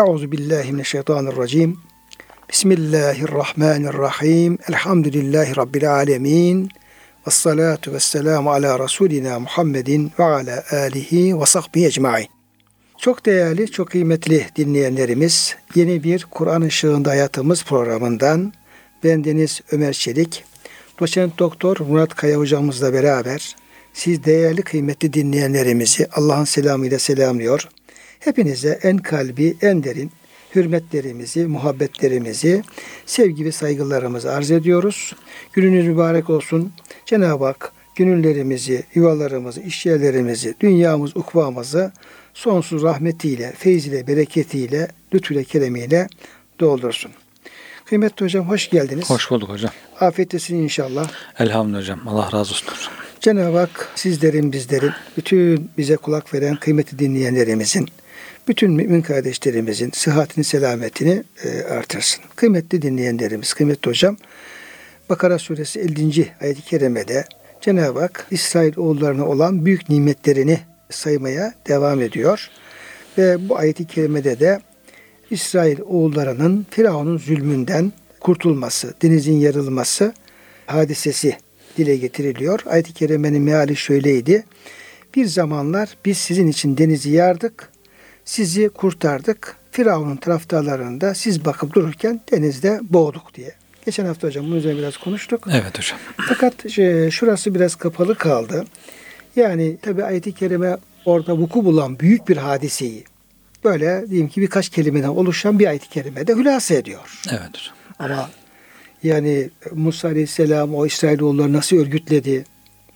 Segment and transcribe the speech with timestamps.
[0.00, 1.78] Euzu billahi mineşşeytanirracim.
[2.50, 4.58] Bismillahirrahmanirrahim.
[4.68, 6.68] Elhamdülillahi rabbil alamin.
[7.26, 12.28] Ves salatu vesselamu ala rasulina Muhammedin ve ala alihi ve sahbihi ecmaîn.
[12.98, 18.52] Çok değerli, çok kıymetli dinleyenlerimiz, yeni bir Kur'an ışığında hayatımız programından
[19.04, 20.44] ben Deniz Ömer Çelik,
[21.00, 23.56] doçent doktor Murat Kaya hocamızla beraber
[23.92, 27.68] siz değerli kıymetli dinleyenlerimizi Allah'ın selamıyla selamlıyor.
[28.20, 30.10] Hepinize en kalbi, en derin
[30.54, 32.62] hürmetlerimizi, muhabbetlerimizi,
[33.06, 35.16] sevgi ve saygılarımızı arz ediyoruz.
[35.52, 36.72] Gününüz mübarek olsun.
[37.06, 41.92] Cenab-ı Hak gönüllerimizi, yuvalarımızı, işyerlerimizi, dünyamız, ukvamızı
[42.34, 46.08] sonsuz rahmetiyle, feyziyle, bereketiyle, lütfüyle, keremiyle
[46.60, 47.10] doldursun.
[47.84, 49.10] Kıymetli hocam hoş geldiniz.
[49.10, 49.72] Hoş bulduk hocam.
[50.00, 51.10] Afiyetlesin inşallah.
[51.38, 52.08] Elhamdülillah hocam.
[52.08, 52.92] Allah razı olsun hocam.
[53.20, 57.88] Cenab-ı Hak sizlerin, bizlerin, bütün bize kulak veren kıymeti dinleyenlerimizin,
[58.50, 62.24] bütün mümin kardeşlerimizin sıhhatini, selametini e, artırsın.
[62.36, 64.16] Kıymetli dinleyenlerimiz, kıymetli hocam,
[65.08, 66.28] Bakara suresi 50.
[66.40, 67.24] ayet-i kerimede
[67.60, 70.60] Cenab-ı Hak İsrail oğullarına olan büyük nimetlerini
[70.90, 72.50] saymaya devam ediyor.
[73.18, 74.60] Ve bu ayet-i kerimede de
[75.30, 80.14] İsrail oğullarının Firavun'un zulmünden kurtulması, denizin yarılması
[80.66, 81.36] hadisesi
[81.76, 82.60] dile getiriliyor.
[82.66, 84.44] Ayet-i kerimenin meali şöyleydi.
[85.16, 87.70] Bir zamanlar biz sizin için denizi yardık,
[88.24, 89.56] sizi kurtardık.
[89.70, 93.54] Firavun'un taraftarlarında siz bakıp dururken denizde boğduk diye.
[93.86, 95.46] Geçen hafta hocam bunun üzerine biraz konuştuk.
[95.52, 95.98] Evet hocam.
[96.28, 98.64] Fakat şey, şurası biraz kapalı kaldı.
[99.36, 103.04] Yani tabi ayet-i kerime orada vuku bulan büyük bir hadiseyi
[103.64, 107.22] böyle diyeyim ki birkaç kelimeden oluşan bir ayet-i kerimede hülasa ediyor.
[107.30, 107.74] Evet hocam.
[107.98, 108.30] Ama
[109.02, 112.44] yani Musa Aleyhisselam o İsrailoğulları nasıl örgütledi?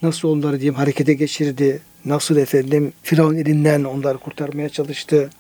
[0.03, 1.83] Nasıl onları diyeyim harekete geçirdi?
[2.05, 5.31] Nasıl efendim Firavun elinden onları kurtarmaya çalıştı?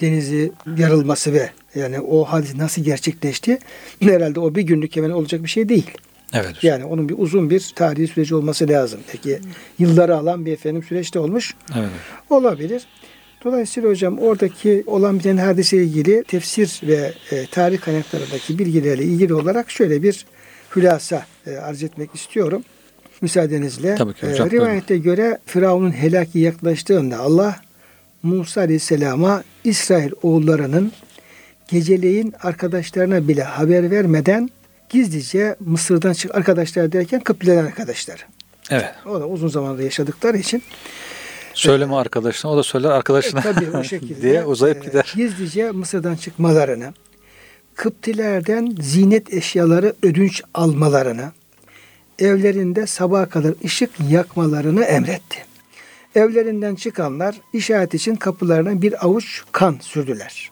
[0.00, 3.58] Denizi yarılması ve yani o hadis nasıl gerçekleşti?
[4.00, 5.90] Herhalde o bir günlük hemen olacak bir şey değil.
[6.32, 6.58] Evet hocam.
[6.62, 9.00] Yani onun bir uzun bir tarihi süreci olması lazım.
[9.12, 9.40] Peki
[9.78, 11.88] yılları alan bir efendim süreçte olmuş Evet.
[12.30, 12.82] olabilir.
[13.44, 19.70] Dolayısıyla hocam oradaki olan biten hadiseyle ilgili tefsir ve e, tarih kaynaklarındaki bilgilerle ilgili olarak
[19.70, 20.26] şöyle bir
[20.76, 22.64] hülasa e, arz etmek istiyorum.
[23.20, 23.94] Müsaadenizle.
[23.94, 27.56] Tabii ki hocam, E, rivayete göre Firavun'un helaki yaklaştığında Allah
[28.22, 30.92] Musa Aleyhisselam'a İsrail oğullarının
[31.68, 34.50] geceleyin arkadaşlarına bile haber vermeden
[34.88, 38.26] gizlice Mısır'dan çık arkadaşlar derken Kıptilerin arkadaşlar.
[38.70, 38.94] Evet.
[39.06, 40.62] O da uzun zamanda yaşadıkları için
[41.54, 43.40] Söyleme arkadaşına, o da söyler arkadaşına.
[43.40, 45.12] E, tabii o şekilde diye uzayıp e, gider.
[45.16, 46.94] Gizlice Mısır'dan çıkmalarını,
[47.74, 51.32] Kıptilerden zinet eşyaları ödünç almalarını,
[52.18, 55.38] evlerinde sabaha kadar ışık yakmalarını emretti.
[56.14, 60.50] Evlerinden çıkanlar işaret için kapılarına bir avuç kan sürdüler.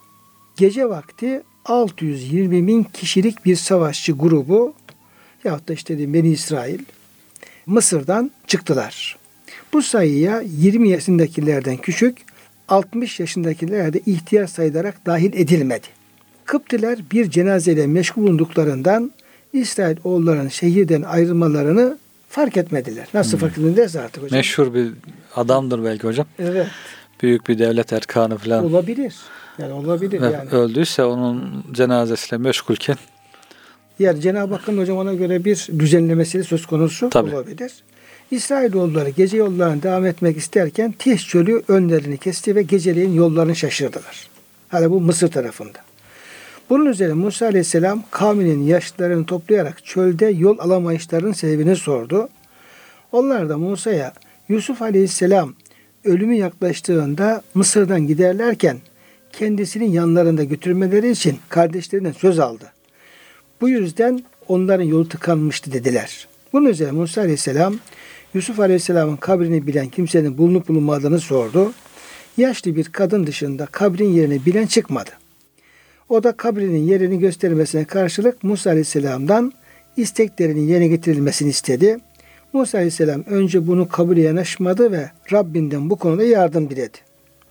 [0.57, 4.75] Gece vakti 620 bin kişilik bir savaşçı grubu
[5.45, 6.79] yahut da işte diyeyim Beni İsrail
[7.67, 9.17] Mısır'dan çıktılar.
[9.73, 12.19] Bu sayıya 20 yaşındakilerden küçük,
[12.69, 15.87] 60 yaşındakiler de ihtiyar sayılarak dahil edilmedi.
[16.45, 19.13] Kıptiler bir cenazeyle meşgul bulunduklarından
[19.61, 23.09] İsrail oğullarının şehirden ayrılmalarını fark etmediler.
[23.15, 24.39] Nasıl fark edildilerse artık hocam.
[24.39, 24.93] Meşhur bir
[25.37, 26.27] adamdır belki hocam.
[26.39, 26.67] Evet.
[27.23, 28.65] Büyük bir devlet erkanı falan.
[28.65, 29.15] Olabilir.
[29.59, 30.51] Yani olabilir Ve yani.
[30.51, 32.97] Öldüyse onun cenazesiyle meşgulken
[33.99, 37.35] Yani Cenab-ı Hakk'ın hocam ona göre bir düzenlemesi söz konusu Tabii.
[37.35, 37.73] olabilir.
[38.31, 44.29] İsrailoğulları gece yollarına devam etmek isterken Tih çölü önlerini kesti ve geceleyin yollarını şaşırdılar.
[44.69, 45.79] Hala bu Mısır tarafında.
[46.71, 52.29] Bunun üzerine Musa Aleyhisselam kavminin yaşlılarını toplayarak çölde yol alamayışlarının sebebini sordu.
[53.13, 54.13] Onlar da Musa'ya
[54.49, 55.55] Yusuf Aleyhisselam
[56.05, 58.79] ölümü yaklaştığında Mısır'dan giderlerken
[59.33, 62.73] kendisinin yanlarında götürmeleri için kardeşlerinden söz aldı.
[63.61, 66.29] Bu yüzden onların yolu tıkanmıştı dediler.
[66.53, 67.79] Bunun üzerine Musa Aleyhisselam
[68.35, 71.73] Yusuf Aleyhisselam'ın kabrini bilen kimsenin bulunup bulunmadığını sordu.
[72.37, 75.11] Yaşlı bir kadın dışında kabrin yerini bilen çıkmadı.
[76.09, 79.53] O da kabrinin yerini göstermesine karşılık Musa Aleyhisselam'dan
[79.97, 81.99] isteklerinin yerine getirilmesini istedi.
[82.53, 86.99] Musa Aleyhisselam önce bunu kabul yanaşmadı ve Rabbinden bu konuda yardım diledi.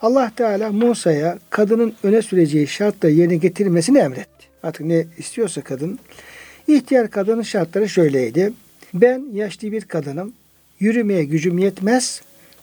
[0.01, 4.45] Allah Teala Musa'ya kadının öne süreceği şartla yerine getirmesini emretti.
[4.63, 5.99] Artık ne istiyorsa kadın.
[6.67, 8.53] İhtiyar kadının şartları şöyleydi.
[8.93, 10.33] Ben yaşlı bir kadınım.
[10.79, 12.21] Yürümeye gücüm yetmez.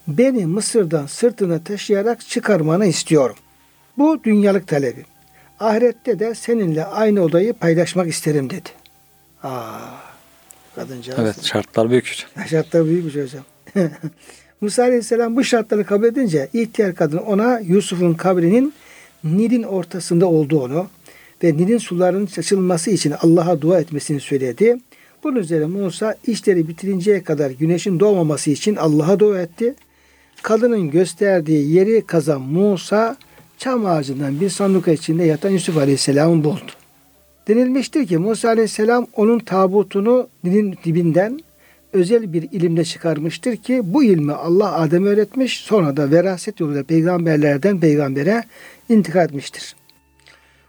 [0.09, 3.37] Beni Mısır'dan sırtına taşıyarak çıkarmanı istiyorum.
[3.99, 5.05] Bu dünyalık talebim.
[5.63, 8.69] Ahirette de seninle aynı odayı paylaşmak isterim dedi.
[9.43, 9.71] Aa,
[10.75, 11.19] kadıncağız.
[11.19, 12.47] evet şartlar büyük hocam.
[12.49, 13.45] Şartlar büyükmüş hocam.
[14.61, 18.75] Musa Aleyhisselam bu şartları kabul edince ihtiyar kadın ona Yusuf'un kabrinin
[19.25, 20.87] Nil'in ortasında olduğunu
[21.45, 24.79] ve Nil'in sularının açılması için Allah'a dua etmesini söyledi.
[25.25, 29.75] Bunun üzerine Musa işleri bitirinceye kadar güneşin doğmaması için Allah'a dua etti.
[30.43, 33.17] Kadının gösterdiği yeri kazan Musa
[33.63, 36.73] çam ağacından bir sanduka içinde yatan Yusuf Aleyhisselam'ı buldu.
[37.49, 41.41] Denilmiştir ki Musa Aleyhisselam onun tabutunu Nil'in dibinden
[41.93, 47.81] özel bir ilimle çıkarmıştır ki bu ilmi Allah Adem'e öğretmiş sonra da veraset yoluyla peygamberlerden
[47.81, 48.45] peygambere
[48.89, 49.77] intikal etmiştir.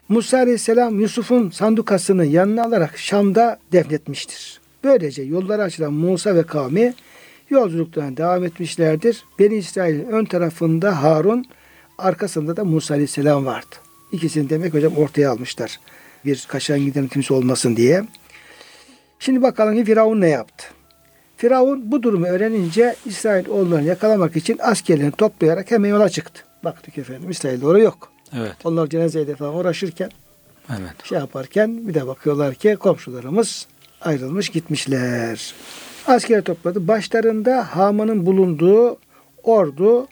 [0.10, 4.62] Musa Aleyhisselam Yusuf'un sandukasını yanına alarak Şam'da defnetmiştir.
[4.84, 6.94] Böylece yolları açılan Musa ve kavmi
[7.50, 9.24] yolculuklarına devam etmişlerdir.
[9.40, 11.46] Beni İsrail'in ön tarafında Harun,
[11.98, 13.76] arkasında da Musa Aleyhisselam vardı.
[14.12, 15.80] İkisini demek hocam ortaya almışlar.
[16.26, 18.04] Bir kaşan giden kimse olmasın diye.
[19.20, 20.66] Şimdi bakalım ki Firavun ne yaptı?
[21.38, 26.44] Firavun bu durumu öğrenince İsrail oğullarını yakalamak için askerlerini toplayarak hemen yola çıktı.
[26.64, 28.12] Baktık efendim İsrail'de orada yok.
[28.38, 28.56] Evet.
[28.64, 30.10] Onlar cenazeyle falan uğraşırken
[30.70, 31.06] Evet.
[31.06, 33.68] şey yaparken bir de bakıyorlar ki komşularımız
[34.02, 35.54] ayrılmış gitmişler.
[36.08, 36.88] Askeri topladı.
[36.88, 38.98] Başlarında Haman'ın bulunduğu
[39.44, 40.08] ordu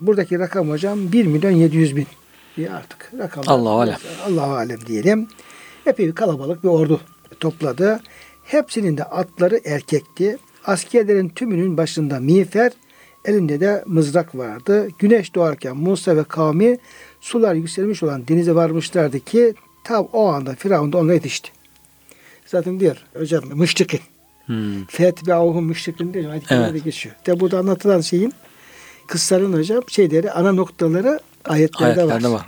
[0.00, 2.06] buradaki rakam hocam 1 milyon 700 bin
[2.56, 3.44] diye artık rakam.
[3.46, 3.96] Allahu alem.
[4.26, 5.28] Allahu alem diyelim.
[5.86, 7.00] Epey bir kalabalık bir ordu
[7.40, 8.00] topladı.
[8.44, 10.38] Hepsinin de atları erkekti.
[10.64, 12.72] Askerlerin tümünün başında miğfer,
[13.24, 14.88] elinde de mızrak vardı.
[14.98, 16.78] Güneş doğarken Musa ve kavmi
[17.20, 19.54] sular yükselmiş olan denize varmışlardı ki
[19.84, 21.50] tam o anda Firavun da onlara yetişti.
[22.46, 24.00] Zaten diyor hocam müşrikin.
[24.46, 24.84] Hmm.
[24.84, 26.30] Fetbe'uhum müşrikin diyor.
[26.30, 26.84] Ayet-i Evet.
[26.84, 27.14] geçiyor.
[27.26, 28.32] De burada anlatılan şeyin
[29.06, 32.32] kıssaların hocam şeyleri ana noktaları ayetlerde, Ayetlerde var.
[32.32, 32.46] var,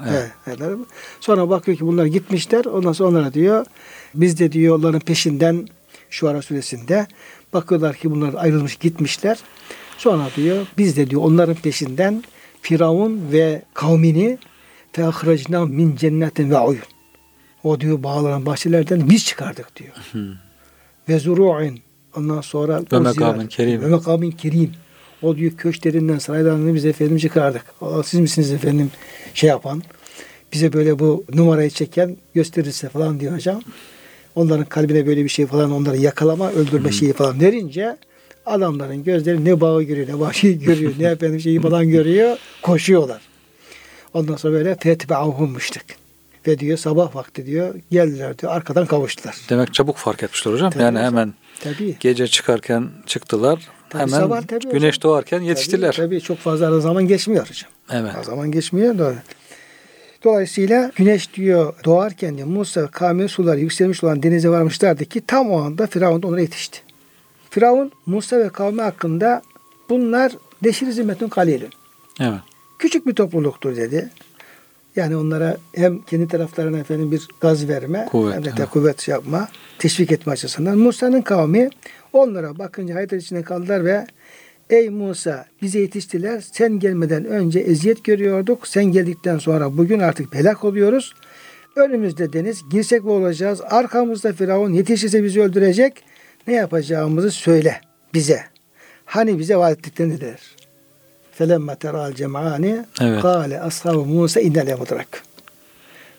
[0.57, 0.79] evet.
[1.21, 2.65] Sonra bakıyor ki bunlar gitmişler.
[2.65, 3.67] Ondan sonra onlara diyor
[4.15, 5.69] biz de diyor onların peşinden
[6.11, 7.07] şu ara suresinde
[7.53, 9.39] bakıyorlar ki bunlar ayrılmış gitmişler.
[9.99, 12.25] Sonra diyor biz de diyor onların peşinden
[12.63, 14.39] Firavun ve kavmini
[14.93, 16.83] fe ahracna min cennetin ve uyun.
[17.65, 19.95] O diyor bağlanan bahçelerden biz çıkardık diyor.
[21.09, 21.81] Ve zuru'in.
[22.17, 23.83] Ondan sonra Ve mekamin kerim.
[23.83, 24.73] Ve mekamin kerim.
[25.23, 27.63] O diyor köşklerinden saraylarını biz efendim çıkardık.
[27.81, 28.91] Allah siz misiniz efendim
[29.35, 29.83] şey yapan
[30.53, 33.63] bize böyle bu numarayı çeken gösterirse falan diyor hocam.
[34.35, 37.97] Onların kalbine böyle bir şey falan onları yakalama, öldürme şeyi falan verince
[38.47, 43.21] adamların gözleri ne bağı görüyor, ne vahşi görüyor, ne efendim şeyi falan görüyor, koşuyorlar.
[44.15, 45.85] Ondan sonra böyle fetbe'ahummıştık.
[46.47, 49.37] Ve diyor sabah vakti diyor geldiler diyor arkadan kavuştular.
[49.51, 50.71] Demek çabuk fark etmişler hocam.
[50.71, 51.13] Tabii yani hocam.
[51.13, 51.97] hemen Tabii.
[52.01, 53.69] gece çıkarken çıktılar.
[53.91, 55.03] Tabii hemen sabah tabii güneş hocam.
[55.03, 55.93] doğarken yetiştiler.
[55.93, 57.71] Tabii, tabii çok fazla ara zaman geçmiyor hocam.
[57.91, 58.13] Evet.
[58.21, 59.15] O zaman geçmiyor da.
[60.25, 65.61] Dolayısıyla güneş diyor doğarken diyor Musa kavmi sular yükselmiş olan denize varmışlardı ki tam o
[65.61, 66.79] anda Firavun da onlara yetişti.
[67.51, 69.43] Firavun Musa ve kavmi hakkında
[69.89, 70.33] bunlar
[70.65, 71.71] deşir zimmetun kalilün.
[72.21, 72.41] Evet.
[72.79, 74.11] Küçük bir topluluktur dedi.
[74.97, 78.71] Yani onlara hem kendi taraflarına efendim bir gaz verme, Kuvvet, hem de evet.
[78.71, 79.49] kuvvet yapma,
[79.79, 80.79] teşvik etme açısından.
[80.79, 81.71] Musa'nın kavmi
[82.13, 84.07] onlara bakınca hayret içinde kaldılar ve
[84.71, 86.45] Ey Musa bize yetiştiler.
[86.53, 88.69] Sen gelmeden önce eziyet görüyorduk.
[88.69, 91.15] Sen geldikten sonra bugün artık helak oluyoruz.
[91.77, 92.63] Önümüzde deniz.
[92.71, 93.61] Girsek mi olacağız?
[93.71, 96.03] Arkamızda Firavun yetişirse bizi öldürecek.
[96.47, 97.81] Ne yapacağımızı söyle
[98.15, 98.43] bize.
[99.05, 100.58] Hani bize vaat ettiklerini der.
[101.39, 103.23] Felemme teral cem'ani Evet.
[103.23, 105.23] kâle ashabu Musa inne lemudrak.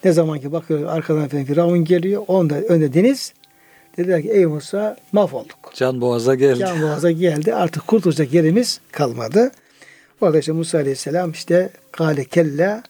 [0.04, 2.24] Ne zaman ki bakıyoruz arkadan efendim Firavun geliyor.
[2.28, 3.34] Onda önde deniz.
[3.98, 5.72] Dediler ki ey Musa mahvolduk.
[5.76, 6.60] Can boğaza geldi.
[6.60, 7.56] Can boğaza geldi.
[7.56, 9.52] Artık kurtulacak yerimiz kalmadı.
[10.22, 12.84] Orada işte Musa Aleyhisselam işte kâle kella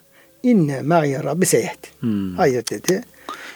[0.44, 1.84] inne ma'iye rabbi seyyed.
[2.00, 2.36] Hmm.
[2.36, 3.04] Hayır dedi.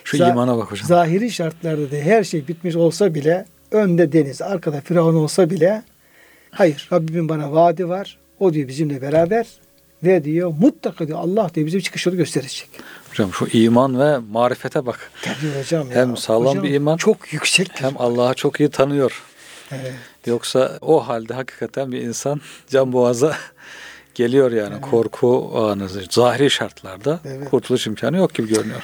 [0.04, 0.88] Şu Za- imana bak hocam.
[0.88, 5.84] Zahiri şartlarda da her şey bitmiş olsa bile önde deniz, arkada Firavun olsa bile
[6.52, 8.18] hayır Rabbimin bana vaadi var.
[8.40, 9.48] O diyor bizimle beraber
[10.04, 12.70] ve diyor mutlaka diyor Allah diyor bize bir çıkış yolu gösterecek.
[13.10, 15.12] Hocam şu iman ve marifete bak.
[15.22, 15.96] Tabii hocam ya.
[15.96, 17.70] Hem sağlam Hocam, bir iman, Çok yüksek.
[17.74, 19.24] Hem Allah'ı çok iyi tanıyor.
[19.72, 19.94] Evet.
[20.26, 23.36] Yoksa o halde hakikaten bir insan can boğaza
[24.16, 27.50] geliyor yani korku anı, zahiri şartlarda Evet.
[27.50, 28.82] kurtuluş imkanı yok gibi görünüyor.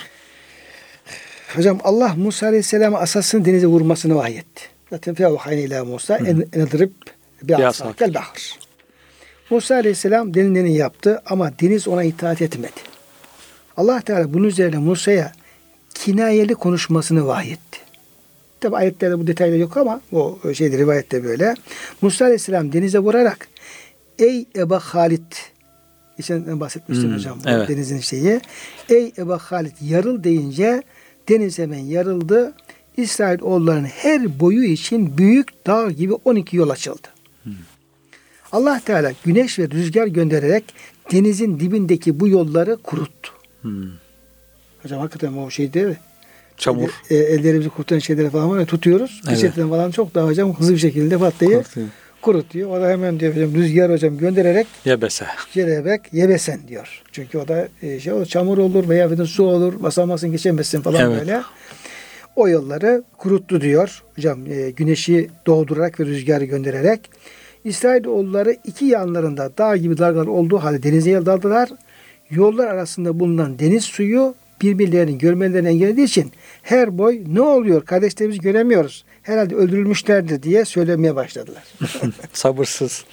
[1.55, 4.63] Hocam Allah Musa Aleyhisselam'a asasını denize vurmasını vahyetti.
[4.89, 6.91] Zaten fevhayne ila Musa en edrib
[7.43, 8.59] bi asakel bahar.
[9.49, 12.71] Musa Aleyhisselam denileni yaptı ama deniz ona itaat etmedi.
[13.77, 15.31] Allah Teala bunun üzerine Musa'ya
[15.93, 17.79] kinayeli konuşmasını vahyetti.
[18.61, 21.53] Tabi ayetlerde bu detaylar yok ama o şeyde rivayette böyle.
[22.01, 23.47] Musa Aleyhisselam denize vurarak
[24.19, 25.51] Ey Eba Halit
[26.17, 27.39] Geçen bahsetmiştim Hmm, hocam.
[27.45, 27.69] evet.
[27.69, 28.41] Denizin şeyi.
[28.89, 30.83] Ey Eba Halit yarıl deyince
[31.29, 32.53] deniz hemen yarıldı.
[32.97, 37.07] İsrail oğullarının her boyu için büyük dağ gibi 12 yol açıldı.
[38.51, 40.63] Allah Teala güneş ve rüzgar göndererek
[41.11, 43.31] denizin dibindeki bu yolları kuruttu.
[43.61, 43.83] Hmm.
[44.83, 45.97] Hocam hakikaten o şey değil mi?
[46.57, 46.89] Çamur.
[47.09, 49.21] E, ellerimizi kurtaran şeyleri falan var ya tutuyoruz.
[49.27, 49.35] Evet.
[49.35, 51.65] Peçeteden falan çok daha hocam hızlı bir şekilde patlayıp
[52.21, 52.77] kurutuyor.
[52.77, 55.25] O da hemen diyor hocam rüzgar hocam göndererek Yebese.
[55.53, 57.03] Celebek yebesen diyor.
[57.11, 59.83] Çünkü o da e, şey olur, çamur olur veya bir su olur.
[59.83, 61.19] Basamazsın geçemezsin falan Evet.
[61.19, 61.41] böyle.
[62.35, 64.03] O yolları kuruttu diyor.
[64.15, 66.99] Hocam e, güneşi doğdurarak ve rüzgarı göndererek.
[67.63, 71.69] İsrailoğulları iki yanlarında dağ gibi dalgalar olduğu halde denize daldılar.
[72.29, 79.05] Yollar arasında bulunan deniz suyu birbirlerini görmelerini engellediği için her boy ne oluyor kardeşlerimizi göremiyoruz.
[79.21, 81.63] Herhalde öldürülmüşlerdir diye söylemeye başladılar.
[82.33, 83.05] Sabırsız.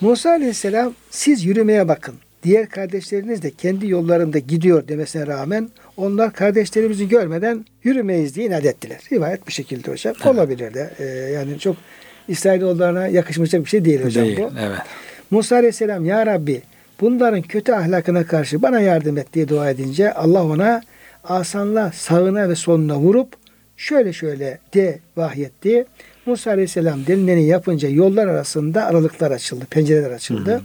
[0.00, 2.14] Musa aleyhisselam siz yürümeye bakın.
[2.42, 9.00] Diğer kardeşleriniz de kendi yollarında gidiyor demesine rağmen onlar kardeşlerimizi görmeden yürümeyiz diye inat ettiler.
[9.12, 10.14] Rivayet bu şekilde hocam.
[10.24, 10.90] Olabilir de.
[10.98, 11.76] Ee, yani çok
[12.28, 14.38] İsrailoğullarına yakışmayacak bir şey değil hocam Değil.
[14.38, 14.50] bu.
[14.60, 14.78] Evet.
[15.30, 16.62] Musa aleyhisselam ya Rabbi
[17.00, 20.82] bunların kötü ahlakına karşı bana yardım et diye dua edince Allah ona
[21.24, 23.28] asanla sağına ve soluna vurup
[23.76, 25.84] şöyle şöyle de vahyetti.
[26.26, 30.62] Musa aleyhisselam denileni yapınca yollar arasında aralıklar açıldı, pencereler açıldı.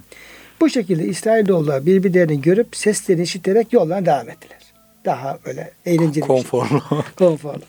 [0.62, 4.58] Bu şekilde İsrailoğulları birbirlerini görüp seslerini işiterek yollarına devam ettiler.
[5.06, 6.28] Daha öyle eğlenceli bir şey.
[7.18, 7.66] Konforlu.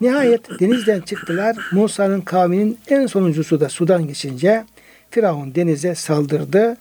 [0.00, 1.56] Nihayet denizden çıktılar.
[1.72, 4.64] Musa'nın kavminin en sonuncusu da sudan geçince
[5.10, 6.76] Firavun denize saldırdı.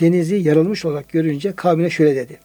[0.00, 2.38] Denizi yarılmış olarak görünce kavmine şöyle dedi.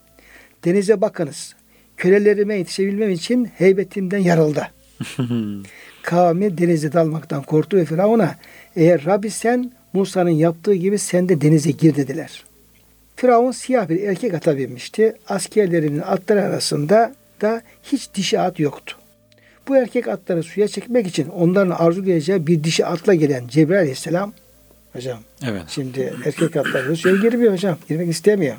[0.65, 1.55] Denize bakınız.
[1.97, 4.67] Kölelerime yetişebilmem için heybetimden yarıldı.
[6.03, 8.35] Kavmi denize dalmaktan korktu ve Firavun'a
[8.75, 12.43] eğer Rabbi sen Musa'nın yaptığı gibi sen de denize gir dediler.
[13.15, 15.13] Firavun siyah bir erkek ata binmişti.
[15.27, 18.98] Askerlerinin atları arasında da hiç dişi at yoktu.
[19.69, 24.33] Bu erkek atları suya çekmek için onların arzulayacağı bir dişi atla gelen Cebrail aleyhisselam
[24.93, 25.63] hocam evet.
[25.67, 27.77] şimdi erkek atlar suya girmiyor hocam.
[27.89, 28.55] Girmek istemiyor.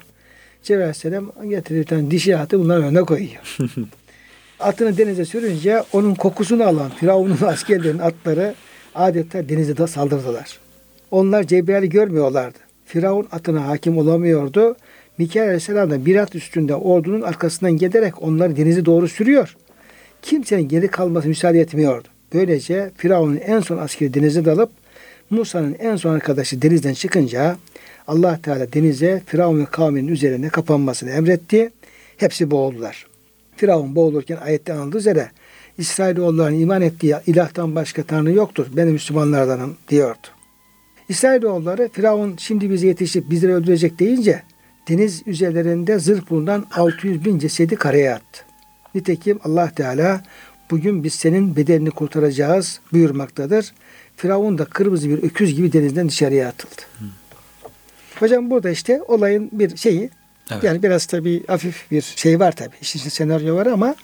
[0.62, 1.32] Cebrail aleyhisselam
[1.70, 3.56] bir tane dişi atı bunların önüne koyuyor.
[4.60, 8.54] Atını denize sürünce onun kokusunu alan Firavun'un askerlerinin atları
[8.94, 10.58] adeta denize de saldırdılar.
[11.10, 12.58] Onlar Cebrail'i görmüyorlardı.
[12.86, 14.76] Firavun atına hakim olamıyordu.
[15.18, 19.56] Mikail Aleyhisselam da bir at üstünde ordunun arkasından gelerek onları denize doğru sürüyor.
[20.22, 22.08] Kimsenin geri kalması müsaade etmiyordu.
[22.34, 24.70] Böylece Firavun'un en son askeri denize dalıp
[25.30, 27.56] Musa'nın en son arkadaşı denizden çıkınca
[28.06, 31.70] Allah Teala denize Firavun ve kavminin üzerine kapanmasını emretti.
[32.16, 33.06] Hepsi boğuldular.
[33.56, 35.30] Firavun boğulurken ayette anıldığı üzere
[35.78, 38.66] İsrailoğulların iman ettiği ilahtan başka tanrı yoktur.
[38.76, 40.28] Ben Müslümanlardanım diyordu.
[41.08, 44.42] İsrailoğulları Firavun şimdi bize yetişip bizleri öldürecek deyince
[44.88, 48.50] deniz üzerlerinde zırh bulunan 600 bin cesedi karaya attı.
[48.94, 50.23] Nitekim Allah Teala
[50.70, 53.73] bugün biz senin bedelini kurtaracağız buyurmaktadır.
[54.16, 56.82] Firavun da kırmızı bir öküz gibi denizden dışarıya atıldı.
[58.20, 60.11] Hocam burada işte olayın bir şeyi
[60.52, 60.64] Evet.
[60.64, 62.75] yani biraz tabii hafif bir şey var tabii.
[62.80, 63.94] İşin içinde senaryo var ama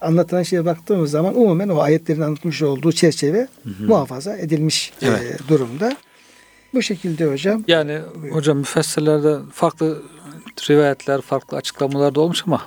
[0.00, 3.48] anlatılan şeye baktığımız zaman umumen o ayetlerin anlatmış olduğu çerçeve
[3.86, 5.40] muhafaza edilmiş e, Evet.
[5.48, 5.96] durumda.
[6.74, 7.64] Bu şekilde hocam.
[7.68, 8.00] Yani
[8.32, 10.02] hocam müfessirlerde farklı
[10.70, 12.66] rivayetler, farklı açıklamalar da olmuş ama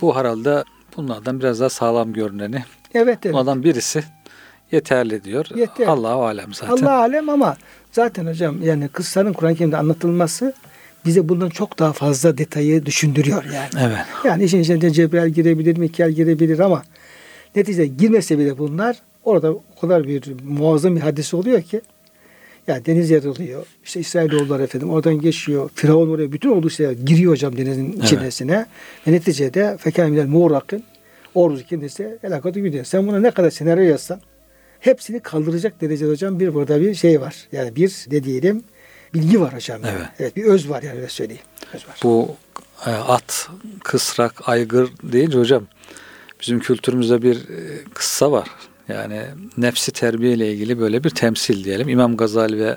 [0.00, 0.64] bu herhalde
[0.96, 2.64] bunlardan biraz daha sağlam görüneni.
[2.94, 3.34] Evet evet.
[3.34, 4.04] Bunlardan birisi
[4.72, 5.46] yeterli diyor.
[5.54, 5.86] Yeter.
[5.86, 6.72] Allahu alem zaten.
[6.72, 7.56] Allah alem ama
[7.92, 10.52] zaten hocam yani kıssanın Kur'an-ı Kerim'de anlatılması
[11.04, 13.86] bize bundan çok daha fazla detayı düşündürüyor yani.
[13.86, 13.98] Evet.
[14.24, 16.82] Yani işin içine Cebrail girebilir, Mikail girebilir ama
[17.56, 21.80] neticede girmese bile bunlar orada o kadar bir muazzam bir hadise oluyor ki
[22.70, 23.66] yani deniz yarılıyor.
[23.84, 25.70] İşte İsrailoğulları efendim oradan geçiyor.
[25.74, 28.04] Firavun oraya bütün olduğu şeyler giriyor hocam denizin Evet.
[28.04, 28.66] içerisine.
[29.06, 30.82] Ve neticede fekâmilel muğrakın
[31.34, 32.84] ordu kendisi helakatı gidiyor.
[32.84, 34.20] Sen buna ne kadar senaryo yazsan
[34.80, 37.36] hepsini kaldıracak derecede hocam bir burada bir şey var.
[37.52, 38.64] Yani bir ne diyelim
[39.14, 39.80] bilgi var hocam.
[39.84, 39.94] yani.
[39.98, 40.08] Evet.
[40.18, 41.42] evet bir öz var yani öyle söyleyeyim.
[41.74, 42.00] Öz var.
[42.02, 42.36] Bu
[42.86, 43.48] e, at,
[43.84, 45.66] kısrak, aygır deyince hocam
[46.40, 48.48] bizim kültürümüzde bir e, kıssa var.
[48.90, 49.22] Yani
[49.58, 51.88] nefsi terbiye ile ilgili böyle bir temsil diyelim.
[51.88, 52.76] İmam Gazali ve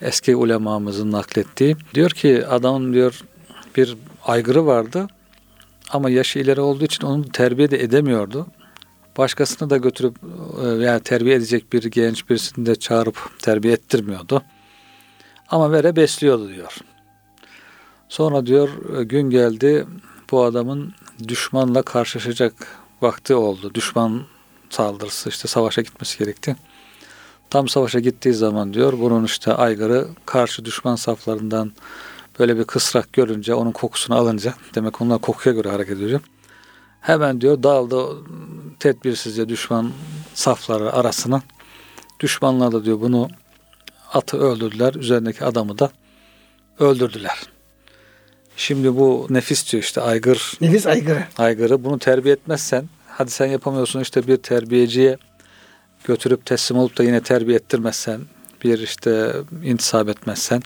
[0.00, 1.76] eski ulemamızın naklettiği.
[1.94, 3.20] Diyor ki adamın diyor
[3.76, 5.06] bir aygırı vardı
[5.90, 8.46] ama yaşı ileri olduğu için onu terbiye de edemiyordu.
[9.18, 10.16] Başkasını da götürüp
[10.64, 14.42] e, yani terbiye edecek bir genç birisini de çağırıp terbiye ettirmiyordu.
[15.48, 16.76] Ama vere besliyordu diyor.
[18.08, 19.86] Sonra diyor e, gün geldi
[20.30, 20.94] bu adamın
[21.28, 22.52] düşmanla karşılaşacak
[23.02, 23.74] vakti oldu.
[23.74, 24.22] Düşman
[24.70, 26.56] saldırısı işte savaşa gitmesi gerekti.
[27.50, 31.72] Tam savaşa gittiği zaman diyor bunun işte aygırı karşı düşman saflarından
[32.38, 36.20] böyle bir kısrak görünce onun kokusunu alınca demek onlar kokuya göre hareket ediyor.
[37.00, 38.06] Hemen diyor daldı
[38.80, 39.92] tedbirsizce düşman
[40.34, 41.42] safları arasına.
[42.20, 43.28] Düşmanlar da diyor bunu
[44.12, 44.94] atı öldürdüler.
[44.94, 45.90] Üzerindeki adamı da
[46.78, 47.42] öldürdüler.
[48.56, 51.24] Şimdi bu nefis diyor işte aygır Nefis aygırı.
[51.38, 51.84] aygırı.
[51.84, 55.16] Bunu terbiye etmezsen hadi sen yapamıyorsun işte bir terbiyeciye
[56.04, 58.20] götürüp teslim olup da yine terbiye ettirmezsen
[58.64, 59.32] bir işte
[59.64, 60.62] intisap etmezsen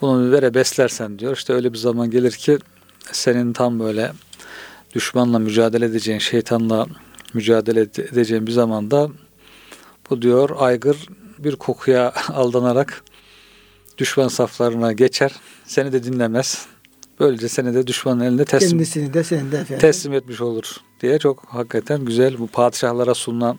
[0.00, 1.36] bunu vere beslersen diyor.
[1.36, 2.58] işte öyle bir zaman gelir ki
[3.12, 4.12] senin tam böyle
[4.94, 6.86] düşmanla mücadele edeceğin, şeytanla
[7.34, 9.10] mücadele ede- edeceğin bir zamanda
[10.10, 10.96] bu diyor aygır
[11.38, 13.04] bir kokuya aldanarak
[13.98, 15.32] düşman saflarına geçer.
[15.66, 16.66] Seni de dinlemez.
[17.20, 19.78] Böylece seni de düşmanın eline teslim Kendisini de seni de efendim.
[19.80, 23.58] teslim etmiş olur diye çok hakikaten güzel bu padişahlara sunulan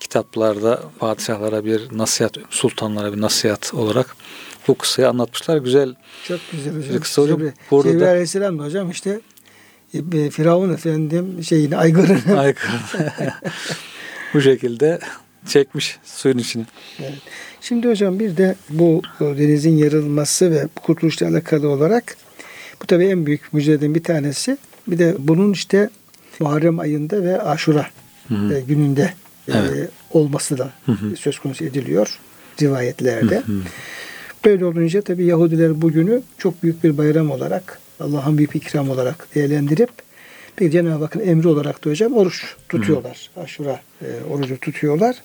[0.00, 4.16] kitaplarda padişahlara bir nasihat, sultanlara bir nasihat olarak
[4.68, 5.56] bu kıssayı anlatmışlar.
[5.58, 5.94] Güzel
[6.28, 6.94] Çok güzel hocam.
[6.94, 9.20] Bir kısa hocam, Cebrail- burada Cebrail da- Aleyhisselam da hocam işte
[10.14, 12.72] e, Firavun efendim şeyini aygırını aykırı.
[14.34, 14.98] bu şekilde
[15.48, 16.64] çekmiş suyun içine.
[17.60, 22.16] Şimdi hocam bir de bu denizin yarılması ve kurtuluşla alakalı olarak
[22.82, 24.56] bu tabii en büyük mucizelerden bir tanesi.
[24.88, 25.90] Bir de bunun işte
[26.40, 27.86] Muharrem ayında ve Aşura
[28.28, 28.54] Hı hı.
[28.54, 29.02] e, gününde
[29.48, 29.90] e, Evet.
[30.10, 31.16] olması da Hı hı.
[31.16, 32.18] söz konusu ediliyor
[32.62, 33.36] rivayetlerde.
[33.36, 33.60] Hı hı.
[34.44, 39.90] Böyle olunca tabii Yahudiler bugünü çok büyük bir bayram olarak, Allah'ın büyük ikram olarak değerlendirip
[40.60, 43.30] bir Cenab-ı Hakk'ın emri olarak da hocam oruç tutuyorlar.
[43.36, 45.16] Aşura e, orucu tutuyorlar.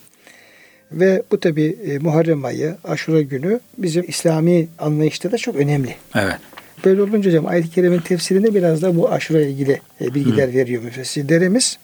[0.92, 5.96] Ve bu tabii e, Muharrem ayı, Aşura günü bizim İslami anlayışta da çok önemli.
[6.16, 6.38] Evet.
[6.86, 10.84] Böyle olunca hocam ayet-i kerimenin tefsirinde biraz da bu aşura ile ilgili e, bilgiler veriyor
[10.84, 11.78] müfessirlerimiz.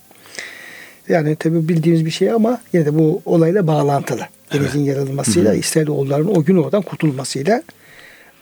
[1.09, 4.21] Yani tabi bildiğimiz bir şey ama yine de bu olayla bağlantılı.
[4.53, 7.63] Denizin yarılmasıyla, İsrailoğullarının o gün oradan kurtulmasıyla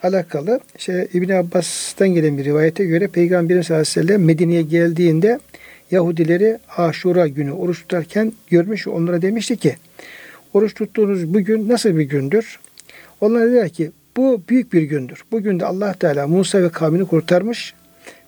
[0.02, 0.60] alakalı.
[0.78, 5.40] İşte İbn Abbas'tan gelen bir rivayete göre Peygamberimiz sallallahu aleyhi ve sellem Medine'ye geldiğinde
[5.90, 9.76] Yahudileri Aşura günü oruç tutarken görmüş onlara demişti ki
[10.54, 12.58] oruç tuttuğunuz bugün nasıl bir gündür?
[13.20, 15.24] Onlar dediler ki bu büyük bir gündür.
[15.32, 17.74] Bugün de Allah Teala Musa ve kavmini kurtarmış.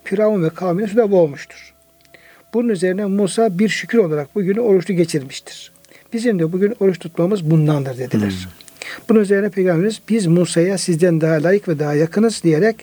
[0.05, 1.75] Firavun ve kavmini suda boğmuştur.
[2.55, 5.73] Bunun üzerine Musa bir şükür olarak bugünü oruçlu geçirmiştir.
[6.13, 8.49] Bizim de bugün oruç tutmamız bundandır dediler.
[9.08, 12.76] Bunun üzerine Peygamberimiz biz Musa'ya sizden daha layık ve daha yakınız diyerek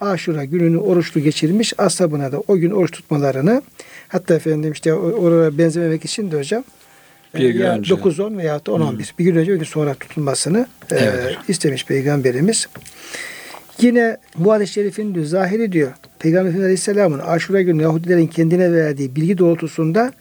[0.00, 1.74] Aşura gününü oruçlu geçirmiş.
[1.78, 3.62] Ashabına da o gün oruç tutmalarını
[4.08, 6.64] hatta efendim işte oraya benzememek için de hocam
[7.34, 7.94] Bir gün önce.
[7.94, 11.42] 9-10 veya da 10-11 bir gün önce bir gün sonra tutulmasını e, Evet hocam.
[11.48, 12.66] istemiş Peygamberimiz.
[13.80, 15.92] Yine bu hadis-i şerifin diyor, zahiri diyor.
[16.18, 20.12] Peygamber Efendimiz Aleyhisselam'ın Aşura günü Yahudilerin kendine verdiği bilgi doğrultusunda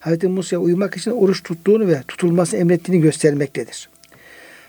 [0.00, 0.24] Hz.
[0.24, 3.88] Musa'ya uymak için oruç tuttuğunu ve tutulmasını emrettiğini göstermektedir.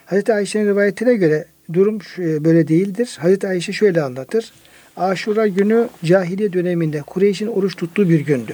[0.07, 0.29] Hz.
[0.29, 3.17] Ayşe'nin rivayetine göre durum şu- böyle değildir.
[3.23, 3.45] Hz.
[3.45, 4.51] Ayşe şöyle anlatır.
[4.97, 8.53] Aşura günü cahiliye döneminde Kureyş'in oruç tuttuğu bir gündü.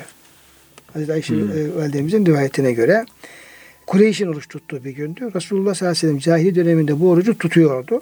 [0.95, 1.09] Hz.
[1.09, 3.05] Ayşe e, validemizin rivayetine göre
[3.87, 5.31] Kureyş'in oruç tuttuğu bir gündü.
[5.35, 8.01] Resulullah sallallahu aleyhi ve sellem cahiliye döneminde bu orucu tutuyordu.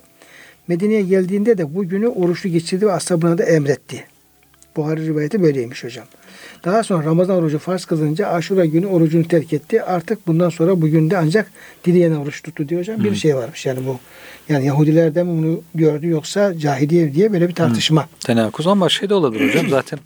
[0.68, 4.06] Medine'ye geldiğinde de bu günü oruçlu geçirdi ve ashabına da emretti.
[4.76, 6.06] Buhari rivayeti böyleymiş hocam.
[6.66, 9.84] Daha sonra Ramazan orucu farz kılınca Aşura günü orucunu terk etti.
[9.84, 11.52] Artık bundan sonra bugün de ancak
[11.86, 13.04] dileyen oruç tuttu diyor hocam.
[13.04, 14.00] Bir şey varmış yani bu.
[14.50, 18.08] Yani Yahudiler de mi bunu gördü yoksa cahiliye diye böyle bir tartışma.
[18.20, 20.00] Tenakuz ama şey de olabilir hocam zaten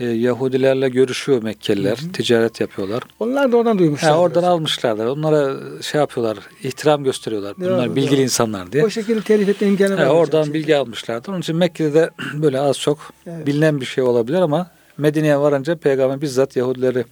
[0.00, 3.02] e, Yahudilerle görüşüyor Mekkeliler, ticaret yapıyorlar.
[3.18, 4.10] Onlar da oradan duymuşlar.
[4.10, 5.06] Ha, oradan almışlardır.
[5.06, 7.54] Onlara şey yapıyorlar, ihtiram gösteriyorlar.
[7.58, 8.20] Bunlar Doğru, bilgili doğru.
[8.22, 8.84] insanlar diye.
[8.84, 10.06] O şekilde telif etme imkanı var.
[10.06, 11.30] Oradan bilgi almışlardı.
[11.30, 13.46] Onun için Mekke'de de böyle az çok Evet.
[13.46, 17.04] bilinen bir şey olabilir ama Medine'ye varınca peygamber bizzat Yahudileri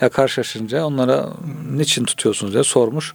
[0.00, 1.28] ile karşılaşınca onlara
[1.70, 3.14] niçin tutuyorsunuz diye sormuş.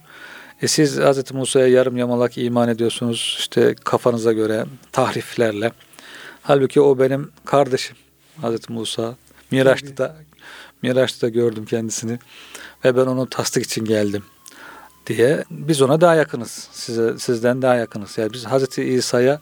[0.62, 1.32] E siz Hz.
[1.32, 5.72] Musa'ya yarım yamalak iman ediyorsunuz işte kafanıza göre tahriflerle.
[6.42, 7.96] Halbuki o benim kardeşim
[8.42, 8.70] Hz.
[8.70, 9.16] Musa.
[9.50, 10.16] Miraç'ta da,
[10.82, 12.18] Miraç'ta da gördüm kendisini
[12.84, 14.22] ve ben onu tasdik için geldim
[15.06, 16.68] diye biz ona daha yakınız.
[16.72, 18.18] Size sizden daha yakınız.
[18.18, 19.40] Yani biz Hazreti İsa'ya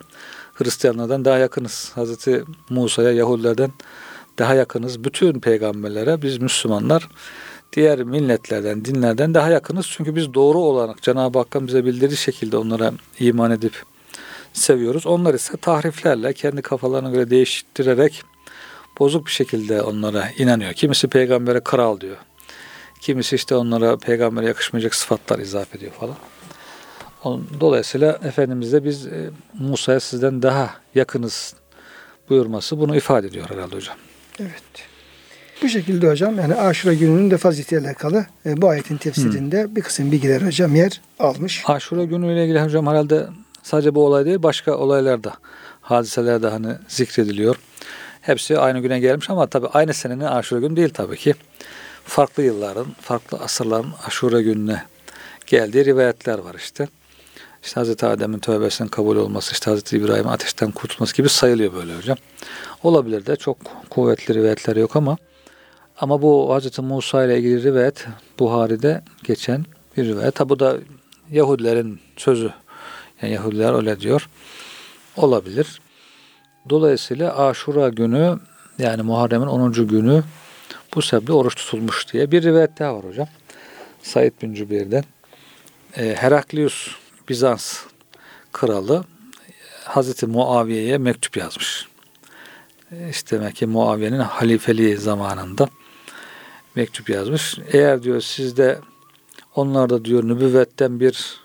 [0.54, 1.92] Hristiyanlardan daha yakınız.
[1.94, 3.72] Hazreti Musa'ya Yahudilerden
[4.38, 5.04] daha yakınız.
[5.04, 7.08] Bütün peygamberlere biz Müslümanlar
[7.72, 9.86] diğer milletlerden, dinlerden daha yakınız.
[9.90, 13.82] Çünkü biz doğru olarak Cenab-ı Hakk'ın bize bildirdiği şekilde onlara iman edip
[14.52, 15.06] seviyoruz.
[15.06, 18.22] Onlar ise tahriflerle kendi kafalarına göre değiştirerek
[18.98, 20.72] bozuk bir şekilde onlara inanıyor.
[20.72, 22.16] Kimisi peygambere kral diyor.
[23.00, 26.16] Kimisi işte onlara peygambere yakışmayacak sıfatlar izafe ediyor falan.
[27.60, 31.54] Dolayısıyla Efendimiz de biz e, Musa'ya sizden daha yakınız
[32.28, 33.96] buyurması bunu ifade ediyor herhalde hocam.
[34.40, 34.62] Evet.
[35.62, 40.12] Bu şekilde hocam yani Aşura gününün de faziletiyle alakalı e, bu ayetin tefsirinde bir kısım
[40.12, 41.64] bilgiler hocam yer almış.
[41.66, 43.26] Aşura günüyle ilgili hocam herhalde
[43.62, 45.34] sadece bu olay değil başka olaylar da
[45.80, 47.56] hadiseler de hani zikrediliyor.
[48.22, 51.34] Hepsi aynı güne gelmiş ama tabi aynı senenin Aşura günü değil tabii ki.
[52.04, 54.82] Farklı yılların, farklı asırların Aşura gününe
[55.46, 56.88] geldiği rivayetler var işte.
[57.62, 62.16] işte Hazreti Adem'in tövbesinin kabul olması, işte Hazreti İbrahim'in ateşten kurtulması gibi sayılıyor böyle hocam.
[62.82, 63.56] Olabilir de çok
[63.90, 65.16] kuvvetli rivayetler yok ama
[66.00, 68.06] ama bu Hazreti Musa ile ilgili rivayet
[68.38, 69.64] Buhari'de geçen
[69.96, 70.40] bir rivayet.
[70.40, 70.76] Ha bu da
[71.30, 72.52] Yahudilerin sözü.
[73.22, 74.28] Yani Yahudiler öyle diyor.
[75.16, 75.80] Olabilir.
[76.70, 78.38] Dolayısıyla Aşura günü
[78.78, 79.72] yani Muharrem'in 10.
[79.72, 80.22] günü
[80.94, 83.28] bu sebeple oruç tutulmuş diye bir rivayet daha var hocam.
[84.02, 85.04] Said bin Cübeyr'den.
[85.96, 86.88] E, Heraklius
[87.28, 87.78] Bizans
[88.52, 89.04] kralı
[89.84, 91.88] Hazreti Muaviye'ye mektup yazmış.
[92.92, 95.68] E, işte demek ki Muaviye'nin halifeliği zamanında
[96.74, 97.58] mektup yazmış.
[97.72, 98.78] Eğer diyor sizde
[99.54, 101.40] onlarda diyor nübüvvetten bir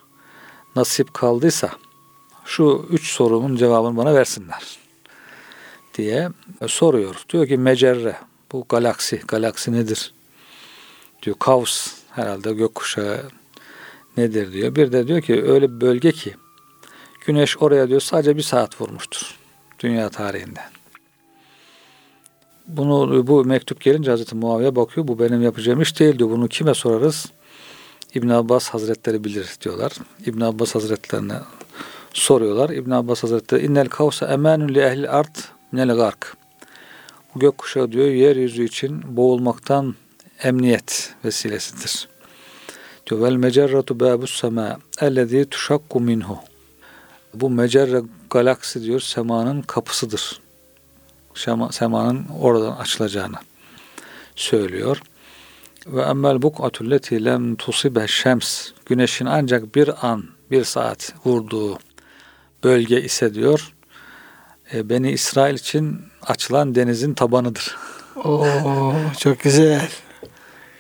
[0.76, 1.70] nasip kaldıysa
[2.46, 4.87] şu üç sorumun cevabını bana versinler
[5.98, 6.30] diye
[6.68, 7.16] soruyor.
[7.30, 8.16] Diyor ki mecerre
[8.52, 10.14] bu galaksi, galaksi nedir?
[11.24, 13.22] Diyor Kavs herhalde gökkuşağı
[14.18, 14.76] nedir diyor.
[14.76, 16.36] Bir de diyor ki öyle bir bölge ki
[17.26, 19.38] güneş oraya diyor sadece bir saat vurmuştur
[19.80, 20.60] dünya tarihinde.
[22.68, 26.30] Bunu bu mektup gelince Hazreti Muaviye bakıyor bu benim yapacağım iş değil diyor.
[26.30, 27.32] Bunu kime sorarız?
[28.16, 29.92] İbn Abbas Hazretleri bilir diyorlar.
[30.26, 31.40] İbn Abbas Hazretlerine
[32.14, 32.70] soruyorlar.
[32.70, 36.38] İbn Abbas Hazretleri innel kavsa emanun li ehli art minel gark.
[37.36, 39.96] Bu gökkuşağı diyor yeryüzü için boğulmaktan
[40.44, 42.08] emniyet vesilesidir.
[43.10, 46.40] Diyor vel mecerratu babus sema ellezî tuşakku minhu.
[47.34, 50.42] Bu mecerre galaksi diyor semanın kapısıdır.
[51.34, 53.38] Şema, semanın oradan açılacağını
[54.36, 55.02] söylüyor.
[55.88, 58.70] Ve emmel buk'atul leti lem tusibe şems.
[58.86, 61.78] Güneşin ancak bir an, bir saat vurduğu
[62.64, 63.74] bölge ise diyor,
[64.74, 67.76] e, Beni İsrail için açılan denizin tabanıdır.
[68.24, 69.90] Oo çok güzel.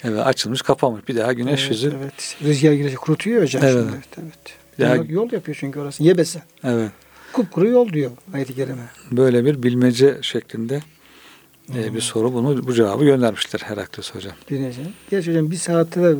[0.03, 1.07] Evet açılmış kapanmış.
[1.07, 1.93] Bir daha güneş evet, yüzü.
[2.01, 2.35] Evet.
[2.43, 3.73] Rüzgar güneşi kurutuyor hocam Evet.
[3.73, 3.97] şimdi.
[4.17, 4.57] Evet.
[4.77, 6.03] Ya- Yol, yol yapıyor çünkü orası.
[6.03, 6.41] Yebese.
[6.63, 6.91] Evet.
[7.33, 8.81] Kupkuru yol diyor ayet-i kerime.
[9.11, 10.81] Böyle bir bilmece şeklinde
[11.75, 14.33] e, bir soru bunu bu cevabı göndermişler Herakles hocam.
[14.49, 14.91] Dinleyeceğim.
[15.09, 16.15] Gerçi hocam bir saatte de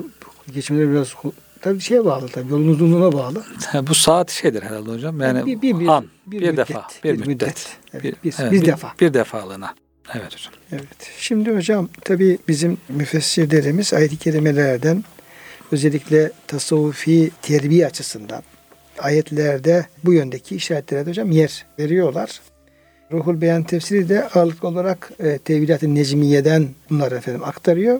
[0.54, 1.14] geçmeleri biraz
[1.62, 3.44] tabii şeye bağlı tabii yolun uzunluğuna bağlı.
[3.88, 5.22] bu saat şeydir herhalde hocam.
[5.22, 7.78] Yani bir, bir, bir, an, bir bir, müddet, defa, bir, müddet.
[7.94, 8.94] Evet, Bir, bir, evet, bir bir- defa.
[9.00, 9.76] Bir defalığına.
[10.16, 10.54] Evet hocam.
[10.72, 11.12] Evet.
[11.18, 15.04] Şimdi hocam tabii bizim müfessirlerimiz ayet-i kerimelerden
[15.72, 18.44] özellikle tasavvufi terbiye açısından
[19.00, 22.42] ayetlerde bu yöndeki işaretlere de hocam yer veriyorlar.
[23.12, 28.00] Ruhul Beyan tefsiri de ağırlıklı olarak e, Tevhidat-ı Necmiye'den bunları efendim aktarıyor.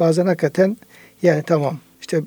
[0.00, 0.76] Bazen hakikaten
[1.22, 2.22] yani tamam işte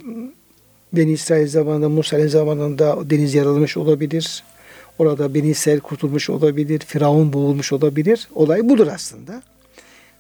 [0.94, 4.44] Beni İsrail zamanında, Musa'nın zamanında deniz yarılmış olabilir.
[5.00, 6.80] Orada Beni İsrail kurtulmuş olabilir.
[6.80, 8.28] Firavun boğulmuş olabilir.
[8.36, 9.42] Olay budur aslında.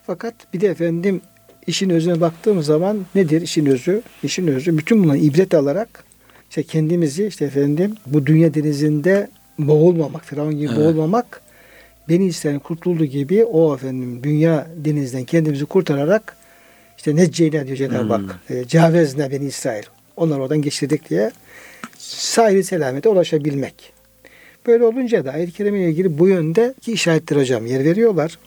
[0.08, 1.22] Fakat bir de efendim
[1.68, 4.02] işin özüne baktığımız zaman nedir işin özü?
[4.24, 6.04] İşin özü bütün bunları ibret alarak
[6.50, 9.30] işte kendimizi işte efendim bu dünya denizinde
[9.60, 10.78] boğulmamak, Firavun gibi Evet.
[10.78, 11.42] boğulmamak
[12.10, 16.38] Beni İsrail'in kurtulduğu gibi o efendim dünya denizden kendimizi kurtararak
[16.98, 18.28] işte necceyne diyor Cenab-ı Hmm.
[18.28, 18.40] Hak.
[18.50, 19.84] E, Cavezne Beni İsrail.
[20.20, 21.32] Onları oradan geçirdik diye
[21.98, 23.94] sahili selamete ulaşabilmek.
[24.68, 28.40] Böyle olunca da ayet-i kerime ile ilgili bu yöndeki işaretler hocam yer veriyorlar.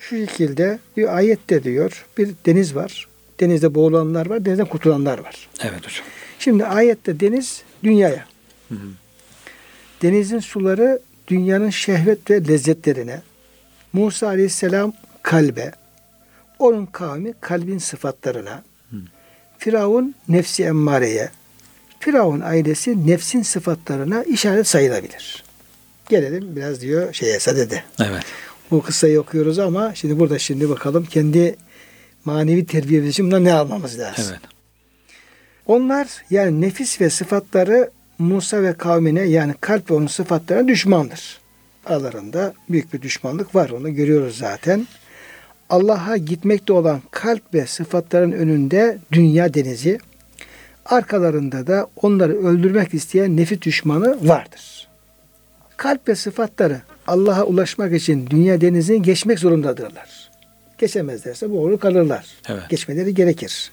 [0.00, 3.08] Şu şekilde bir ayette diyor bir deniz var.
[3.40, 5.48] Denizde boğulanlar var, denizden kurtulanlar var.
[5.60, 6.06] Evet hocam.
[6.38, 8.24] Şimdi ayette deniz dünyaya.
[8.68, 8.88] Hı hı.
[10.02, 13.22] Denizin suları dünyanın şehvet ve lezzetlerine.
[13.92, 15.72] Musa aleyhisselam kalbe.
[16.58, 18.62] Onun kavmi kalbin sıfatlarına.
[19.60, 21.30] Firavun nefsi emmareye.
[22.00, 25.44] Firavun ailesi nefsin sıfatlarına işaret sayılabilir.
[26.08, 27.82] Gelelim biraz diyor şeye sadede.
[28.00, 28.22] Evet.
[28.70, 31.56] Bu kıssayı okuyoruz ama şimdi burada şimdi bakalım kendi
[32.24, 34.24] manevi terbiyemiz için bundan ne almamız lazım.
[34.30, 34.40] Evet.
[35.66, 41.40] Onlar yani nefis ve sıfatları Musa ve kavmine yani kalp ve onun sıfatlarına düşmandır.
[41.86, 44.86] Aralarında büyük bir düşmanlık var onu görüyoruz zaten.
[45.70, 49.98] Allah'a gitmekte olan kalp ve sıfatların önünde dünya denizi,
[50.86, 54.88] arkalarında da onları öldürmek isteyen nefis düşmanı vardır.
[55.76, 60.30] Kalp ve sıfatları Allah'a ulaşmak için dünya denizini geçmek zorundadırlar.
[60.78, 62.26] Geçemezlerse boğulur kalırlar.
[62.48, 62.62] Evet.
[62.68, 63.70] Geçmeleri gerekir.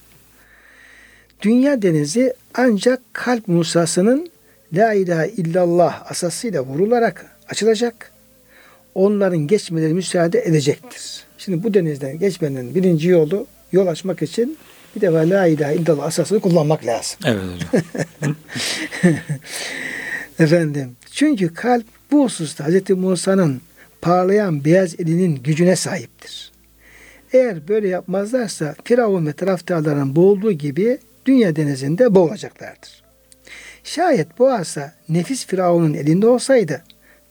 [1.42, 4.30] Dünya denizi ancak kalp Musa'sının
[4.74, 8.12] La ilahe illallah asasıyla vurularak açılacak.
[8.96, 11.27] Onların geçmeleri müsaade edecektir.
[11.38, 14.58] Şimdi bu denizden geçmenin birinci yolu yol açmak için
[14.96, 17.20] bir defa La ilahe illallah asasını kullanmak lazım.
[17.26, 18.36] Evet hocam.
[20.40, 22.90] Efendim çünkü kalp bu hususta Hz.
[22.90, 23.62] Musa'nın
[24.02, 26.52] parlayan beyaz elinin gücüne sahiptir.
[27.34, 33.04] Eğer böyle yapmazlarsa Firavun ve taraftarların boğulduğu gibi dünya denizinde boğulacaklardır.
[33.84, 36.84] Şayet bu arsa nefis Firavun'un elinde olsaydı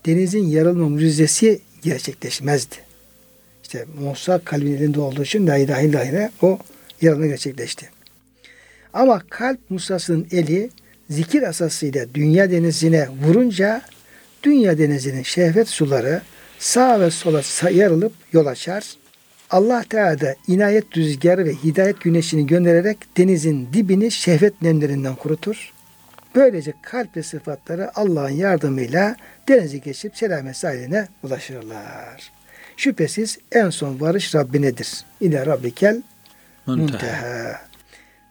[0.06, 2.85] denizin yarılma mucizesi gerçekleşmezdi.
[3.66, 6.58] İşte Musa kalbin elinde olduğu için la ilahe illallah o
[7.00, 7.90] yarılma gerçekleşti.
[8.92, 10.70] Ama kalp Musa'sının eli
[11.10, 13.82] zikir asasıyla dünya denizine vurunca
[14.42, 16.22] dünya denizinin şehvet suları
[16.58, 18.84] sağa ve sola yarılıp yol açar.
[19.50, 25.72] Allah Teala da inayet rüzgarı ve hidayet güneşini göndererek denizin dibini şehvet nemlerinden kurutur.
[26.34, 29.16] Böylece kalp ve sıfatları Allah'ın yardımıyla
[29.48, 32.35] denizi geçip selamet sahiline ulaşırlar.
[32.76, 35.04] Şüphesiz en son varış Rabbinedir.
[35.20, 36.02] İle Rabbikel
[36.66, 37.60] Munteha.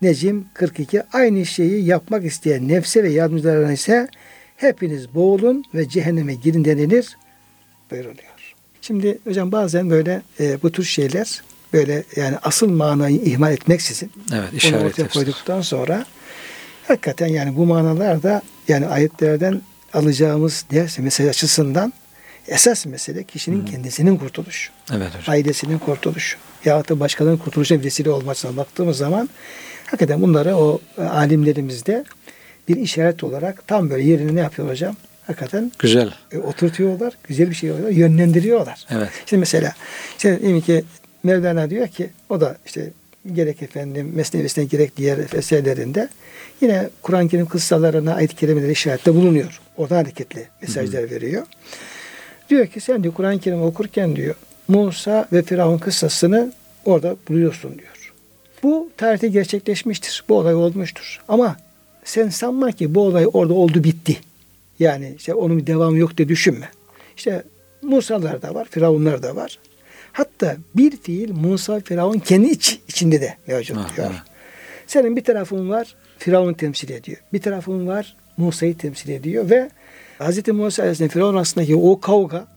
[0.01, 4.07] Necim 42 aynı şeyi yapmak isteyen nefse ve yardımcılarına ise
[4.57, 7.17] hepiniz boğulun ve cehenneme girin denilir
[7.91, 8.55] buyuruluyor.
[8.81, 14.49] Şimdi hocam bazen böyle e, bu tür şeyler böyle yani asıl manayı ihmal etmeksizin evet,
[14.51, 16.05] onu işaret ortaya koyduktan sonra
[16.87, 19.61] hakikaten yani bu manalar da yani ayetlerden
[19.93, 21.93] alacağımız ders mesaj açısından
[22.47, 23.65] esas mesele kişinin hmm.
[23.65, 24.71] kendisinin kurtuluşu.
[24.91, 25.23] Evet hocam.
[25.27, 26.37] Ailesinin kurtuluşu.
[26.65, 29.29] Yahut da başkalarının kurtuluşuna vesile olmasına baktığımız zaman
[29.85, 32.05] hakikaten bunları o e, alimlerimizde
[32.67, 34.95] bir işaret olarak tam böyle yerine ne yapıyor hocam?
[35.27, 36.13] Hakikaten güzel.
[36.31, 37.13] E, oturtuyorlar.
[37.23, 37.89] Güzel bir şey oluyor.
[37.89, 38.85] Yönlendiriyorlar.
[38.89, 39.09] Evet.
[39.25, 39.73] Şimdi mesela
[40.17, 40.83] işte diyelim ki
[41.23, 42.91] Mevlana diyor ki o da işte
[43.33, 46.09] gerek efendim mesnevisine gerek diğer eserlerinde
[46.61, 49.61] yine Kur'an-ı Kerim kıssalarına ait kelimeler işarette bulunuyor.
[49.77, 51.11] Oradan hareketli mesajlar hı hı.
[51.11, 51.47] veriyor.
[52.49, 54.35] Diyor ki sen diyor Kur'an-ı Kerim okurken diyor
[54.67, 56.53] Musa ve Firavun kıssasını
[56.85, 58.13] orada buluyorsun diyor.
[58.63, 60.23] Bu tarihte gerçekleşmiştir.
[60.29, 61.21] Bu olay olmuştur.
[61.27, 61.57] Ama
[62.03, 64.17] sen sanma ki bu olay orada oldu bitti.
[64.79, 66.69] Yani işte onun bir devamı yok diye düşünme.
[67.17, 67.43] İşte
[67.81, 69.59] Musa'lar da var, Firavunlar da var.
[70.11, 74.11] Hatta bir fiil Musa Firavun kendi iç, içinde de mevcut diyor.
[74.87, 77.17] Senin bir tarafın var Firavun'u temsil ediyor.
[77.33, 79.69] Bir tarafın var Musa'yı temsil ediyor ve
[80.19, 80.47] Hz.
[80.47, 82.47] Musa Aleyhisselam Firavun arasındaki o kavga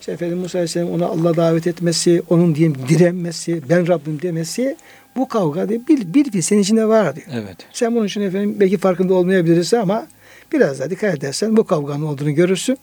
[0.00, 4.76] işte Efendimiz Musa Aleyhisselam ona Allah davet etmesi, onun diyeyim direnmesi, ben Rabbim demesi
[5.16, 7.26] bu kavga değil, bir, bir fiil senin içinde var diyor.
[7.32, 7.56] Evet.
[7.72, 10.06] Sen bunun için efendim belki farkında olmayabiliriz ama
[10.52, 12.78] biraz daha dikkat edersen bu kavganın olduğunu görürsün.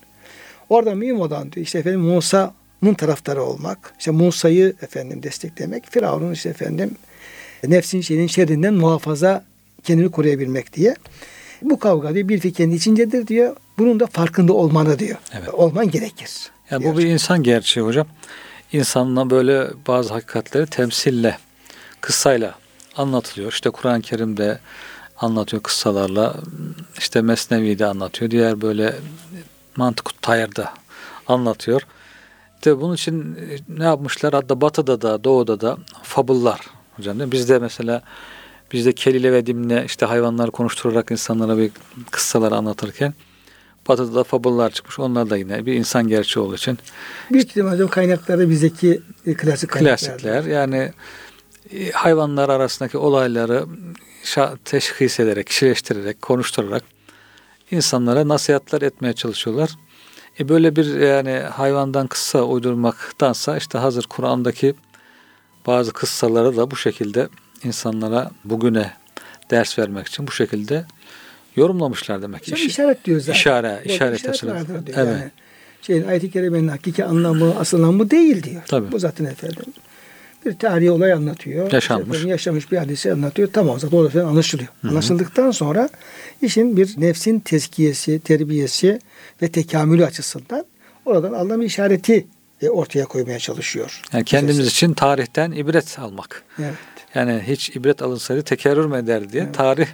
[0.70, 6.50] Orada mühim olan diyor işte efendim Musa'nın taraftarı olmak, işte Musa'yı efendim desteklemek, Firavun'un işte
[6.50, 6.92] efendim
[7.68, 9.46] nefsin şeyinin şerrinden muhafaza
[9.84, 10.96] kendini koruyabilmek diye.
[11.64, 13.56] Bu kavga diyor bir fikrin içindedir diyor.
[13.78, 15.18] Bunun da farkında olmanı diyor.
[15.34, 15.50] Evet.
[15.54, 16.32] Olman gerekir.
[16.72, 18.08] Yani bu bir insan gerçeği hocam.
[18.72, 21.38] İnsanla böyle bazı hakikatleri temsille,
[22.02, 22.56] kıssayla
[22.98, 23.52] anlatılıyor.
[23.52, 24.60] İşte Kur'an-ı Kerim'de
[25.18, 26.36] anlatıyor kıssalarla.
[26.98, 28.32] İşte Mesnevi'de anlatıyor.
[28.32, 28.96] Diğer böyle
[29.76, 30.74] mantık tayarda
[31.28, 31.82] anlatıyor.
[32.56, 34.34] İşte bunun için ne yapmışlar?
[34.34, 36.60] Hatta batıda da doğuda da fabıllar
[36.98, 37.32] hocam?
[37.32, 38.02] Bizde mesela
[38.74, 41.72] bizde kelile ve dimle işte hayvanları konuşturarak insanlara bir
[42.12, 43.14] kıssalar anlatırken
[43.88, 45.00] Batı'da da fabıllar çıkmış.
[45.00, 46.80] Onlar da yine bir insan gerçeği olduğu için.
[47.32, 49.02] Büyük ihtimalle hocam kaynakları bizdeki
[49.38, 49.98] klasik kaynaklar.
[49.98, 50.44] Klasikler.
[50.44, 50.92] Yani
[51.74, 53.66] e, hayvanlar arasındaki olayları
[54.66, 56.84] teşhis ederek, kişileştirerek, konuşturarak
[57.72, 59.70] insanlara nasihatler etmeye çalışıyorlar.
[60.40, 64.76] E böyle bir yani hayvandan kıssa uydurmaktansa işte hazır Kur'an'daki
[65.68, 67.30] bazı kıssaları da bu şekilde
[67.64, 68.92] insanlara bugüne
[69.52, 70.86] ders vermek için bu şekilde
[71.56, 72.52] yorumlamışlar demek ki.
[72.52, 73.34] İş, işaret diyor zaten.
[73.34, 74.98] İşare, işaret, işaret vardır diyor.
[74.98, 75.20] Evet.
[75.20, 75.32] Yani
[75.82, 78.62] şeyin ayet-i kerimenin hakiki anlamı, asıl anlamı değil diyor.
[78.68, 78.92] Tabii.
[78.92, 79.66] Bu zaten efendim.
[80.46, 81.72] Bir tarihi olay anlatıyor.
[81.72, 82.08] Yaşanmış.
[82.08, 83.50] Efendim, yaşamış bir hadisi anlatıyor.
[83.54, 84.70] Tamam zaten orada falan anlaşılıyor.
[84.82, 84.92] Hı-hı.
[84.92, 85.90] Anlaşıldıktan sonra
[86.42, 89.00] işin bir nefsin tezkiyesi, terbiyesi
[89.42, 90.66] ve tekamülü açısından
[91.06, 92.28] oradan Allah'ın işareti
[92.62, 94.02] e, ortaya koymaya çalışıyor.
[94.14, 96.44] Yani kendimiz için tarihten ibret almak.
[96.60, 96.74] Evet.
[97.16, 99.56] Yani hiç ibret alınsaydı tekerrür mü eder diye evet.
[99.56, 99.88] tarih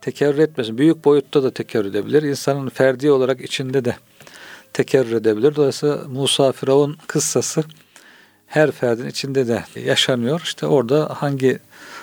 [0.00, 0.78] tekerrür etmesin.
[0.78, 2.22] Büyük boyutta da tekerrür edebilir.
[2.22, 3.96] İnsanın ferdi olarak içinde de
[4.72, 5.54] tekerrür edebilir.
[5.54, 7.64] Dolayısıyla Musa Firavun kıssası
[8.46, 10.40] her ferdin içinde de yaşanıyor.
[10.44, 11.58] İşte orada hangi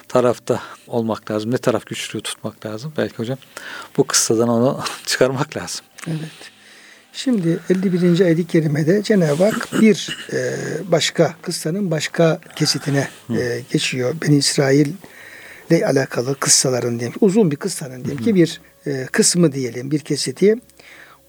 [0.07, 3.37] tarafta olmak lazım, ne taraf güçlü tutmak lazım belki hocam.
[3.97, 5.85] Bu kıssadan onu çıkarmak lazım.
[6.07, 6.58] Evet.
[7.13, 8.19] Şimdi 51.
[8.19, 10.37] ayet-i kerimede Cenab-ı Hak bir e,
[10.91, 14.15] başka kıssanın başka kesitine e, geçiyor.
[14.21, 14.87] Beni İsrail
[15.69, 17.17] ile alakalı kıssaların diyelim.
[17.21, 20.55] Uzun bir kıssanın diyelim ki bir e, kısmı diyelim bir kesiti.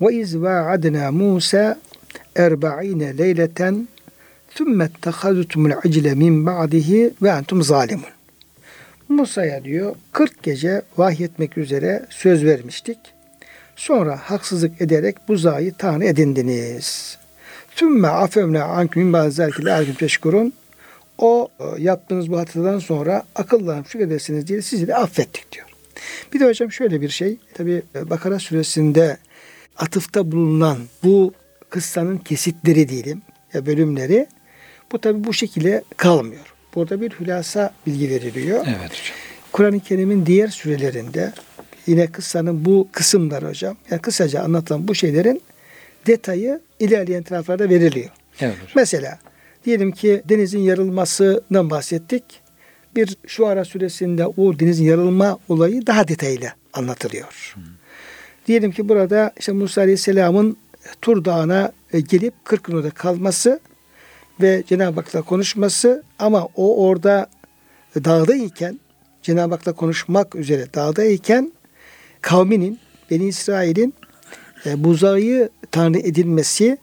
[0.00, 1.80] Ve iz va'adna Musa
[2.34, 2.62] 40
[3.18, 3.88] leyleten
[4.56, 8.10] ثُمَّ اتَّخَذُتُمُ الْعِجْلَ مِنْ بَعْدِهِ وَاَنْتُمْ zalimun.
[9.08, 12.98] Musa'ya diyor 40 gece vahyetmek üzere söz vermiştik.
[13.80, 17.18] Sonra haksızlık ederek buzayı tanrı edindiniz.
[17.76, 20.52] Tümme afemne anküm bazerki lerkim teşkurun.
[21.18, 25.66] O e, yaptığınız bu hatadan sonra akıllanıp şükredersiniz diye sizi de affettik diyor.
[26.32, 27.36] Bir de hocam şöyle bir şey.
[27.54, 29.16] Tabi Bakara suresinde
[29.76, 31.34] atıfta bulunan bu
[31.70, 33.22] kıssanın kesitleri diyelim
[33.54, 34.26] ya bölümleri
[34.92, 36.54] bu tabi bu şekilde kalmıyor.
[36.74, 38.66] Burada bir hülasa bilgi veriliyor.
[38.68, 39.16] Evet hocam.
[39.52, 41.32] Kur'an-ı Kerim'in diğer sürelerinde
[41.86, 45.42] yine kıssanın bu kısımları hocam yani kısaca anlatılan bu şeylerin
[46.06, 48.10] detayı ilerleyen taraflarda veriliyor.
[48.40, 48.72] Evet hocam.
[48.76, 49.18] Mesela
[49.64, 52.24] diyelim ki denizin yarılmasından bahsettik.
[52.96, 57.54] Bir şu ara süresinde o denizin yarılma olayı daha detaylı anlatılıyor.
[58.46, 60.56] Diyelim ki burada işte Musa Aleyhisselam'ın
[61.02, 63.60] Tur Dağı'na e, gelip 40 gün orada kalması
[64.40, 67.30] ve Cenab-ı Hak'la konuşması ama o orada
[68.04, 68.80] dağdayken
[69.22, 71.52] Cenab-ı Hak'la konuşmak üzere dağdayken
[72.22, 72.78] kavminin
[73.11, 73.94] Beni İsrail'in
[74.66, 76.78] e, buzağı tanrı edilmesi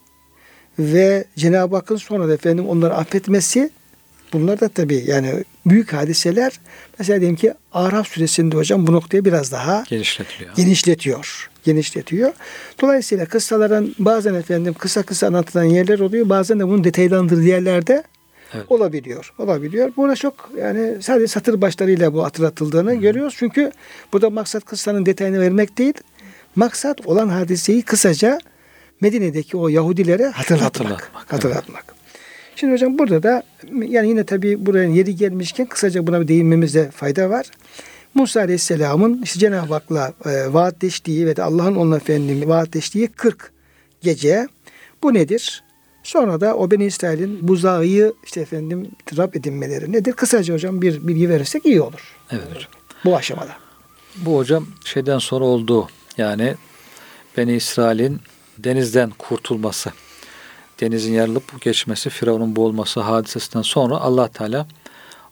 [0.80, 3.70] ve Cenab-ı Hakk'ın sonra da efendim onları affetmesi
[4.34, 6.60] bunlar da tabii yani büyük hadiseler.
[7.00, 10.56] Mesela diyelim ki Araf suresinde hocam bu noktayı biraz daha Genişletiliyor.
[10.56, 11.50] genişletiyor.
[11.64, 12.34] Genişletiyor.
[12.82, 16.30] Dolayısıyla kıssaların bazen efendim kısa kısa anlatılan yerler oluyor.
[16.30, 18.04] Bazen de bunun detaylandırdığı yerlerde
[18.54, 18.66] Evet.
[18.72, 19.34] olabiliyor.
[19.38, 19.92] Olabiliyor.
[19.98, 23.36] Burada çok yani sadece satır başlarıyla bu hatırlatıldığını görüyoruz.
[23.38, 23.72] Çünkü
[24.14, 25.94] burada maksat kıssanın detayını vermek değil.
[26.56, 28.40] Maksat olan hadiseyi kısaca
[29.02, 30.92] Medine'deki o Yahudilere hatırlatmak.
[30.92, 31.96] Hatırlatmak, Hatırlatmak.
[32.56, 37.30] Şimdi hocam burada da yani yine tabii buraya yeri gelmişken kısaca buna bir değinmemizde fayda
[37.30, 37.46] var.
[38.14, 43.52] Musa Aleyhisselam'ın işte Cenab-ı Hak'la e, vaatleştiği ve de Allah'ın onunla efendim vaatleştiği 40
[44.02, 44.48] gece
[45.04, 45.64] bu nedir?
[46.08, 47.86] Sonra da o Beni İsrail'in buzağı
[48.24, 50.14] işte efendim Rab edinmeleri nedir?
[50.14, 52.16] Kısaca hocam bir bilgi verirsek iyi olur.
[52.32, 52.72] Evet hocam.
[53.06, 53.52] Bu aşamada.
[54.16, 55.88] Bu hocam şeyden sonra oldu.
[56.18, 56.56] Yani
[57.38, 58.20] Beni İsrail'in
[58.58, 59.92] denizden kurtulması,
[60.82, 64.68] denizin yarılıp geçmesi, Firavun'un boğulması hadisesinden sonra Allah Teala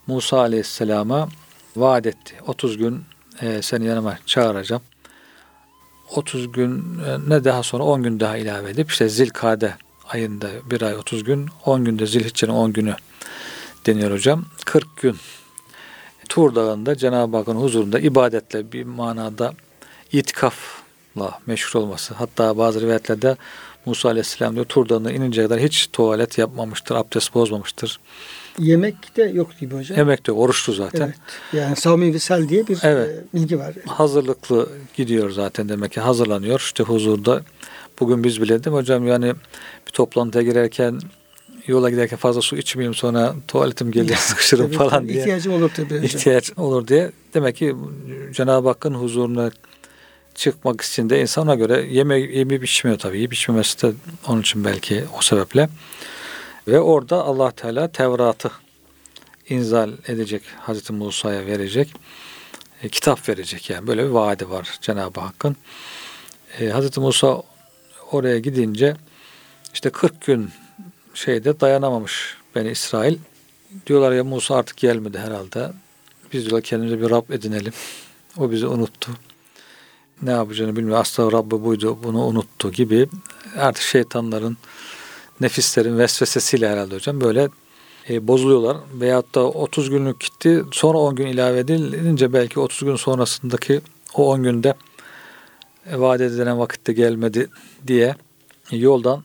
[0.08, 1.30] Musa Aleyhisselam'a
[1.76, 2.36] vaat etti.
[2.48, 3.04] 30 gün
[3.42, 4.82] e, seni yanıma çağıracağım.
[6.12, 6.84] 30 gün
[7.28, 9.74] ne daha sonra 10 gün daha ilave edip işte Zilkade
[10.10, 12.96] ayında bir ay 30 gün 10 günde Zilhicce'nin 10 günü
[13.86, 14.46] deniyor hocam.
[14.66, 15.16] 40 gün
[16.30, 19.54] Tur Dağı'nda Cenab-ı Hakk'ın huzurunda ibadetle bir manada
[20.12, 22.14] itikafla meşhur olması.
[22.14, 23.38] Hatta bazı rivayetlerde
[23.86, 28.00] Musa Aleyhisselam diyor Tur Dağı'na ininceye kadar hiç tuvalet yapmamıştır, abdest bozmamıştır.
[28.60, 29.98] Yemek de yok gibi hocam.
[29.98, 31.02] Yemek de oruçlu zaten.
[31.06, 31.16] Evet.
[31.54, 33.10] Yani Savmi Visal diye bir Evet.
[33.10, 33.74] e, bilgi var.
[33.88, 36.60] Hazırlıklı gidiyor zaten demek ki hazırlanıyor.
[36.60, 37.42] İşte huzurda
[38.00, 39.34] bugün biz bile değil mi hocam yani
[39.88, 41.00] bir toplantıya girerken
[41.68, 45.20] yola giderken fazla su içmeyeyim sonra tuvaletim gelir sıkışırım Tabii, falan diye.
[45.20, 47.12] İhtiyacım olur tabii ihtiyaç olur diye.
[47.34, 47.76] Demek ki
[48.32, 49.52] Cenab-ı Hakk'ın huzuruna
[50.36, 53.18] çıkmak için de insana göre yeme, yemeyip içmiyor tabii.
[53.18, 53.94] Yiyip içmemesi de
[54.28, 55.70] onun için belki o sebeple.
[56.68, 58.52] Ve orada Allah Teala Tevrat'ı
[59.50, 61.94] inzal edecek, Hazreti Musa'ya verecek.
[62.84, 63.88] E, kitap verecek yani.
[63.88, 65.56] Böyle bir vaadi var Cenab-ı Hakk'ın.
[66.60, 67.44] E, Hazreti Musa
[68.12, 68.96] oraya gidince
[69.74, 70.50] işte 40 gün
[71.14, 73.18] şeyde dayanamamış Beni İsrail.
[73.88, 75.72] Diyorlar ya Musa artık gelmedi herhalde.
[76.34, 77.74] Biz diyorlar kendimize bir Rab edinelim.
[78.38, 79.12] O bizi unuttu.
[80.22, 81.00] Ne yapacağını bilmiyor.
[81.00, 83.08] Asla Rabbi buydu bunu unuttu gibi.
[83.58, 84.58] Artık şeytanların
[85.42, 87.50] nefislerin vesvesesiyle herhalde hocam böyle
[88.10, 88.78] e, bozuluyorlar.
[88.94, 93.82] Veyahut da 30 günlük gitti sonra 10 gün ilave edilince belki 30 gün sonrasındaki
[94.14, 94.74] o 10 günde
[95.87, 97.49] vaat edilen vakitte gelmedi
[97.87, 98.15] diye
[98.71, 99.23] yoldan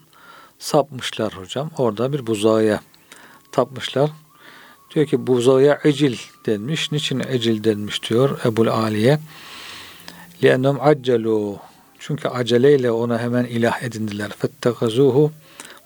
[0.60, 1.72] sapmışlar hocam.
[1.78, 2.82] Orada bir buzağıya
[3.52, 4.10] tapmışlar.
[4.96, 6.92] Diyor ki buzağıya ecil denmiş.
[6.92, 9.20] Niçin ecil denmiş diyor Ebul Aliye.
[10.44, 11.58] لِأَنَّهُمْ عَجَّلُوا
[12.00, 14.32] Çünkü aceleyle ona hemen ilah edindiler.
[14.42, 15.30] فَاتَّخَزُوهُ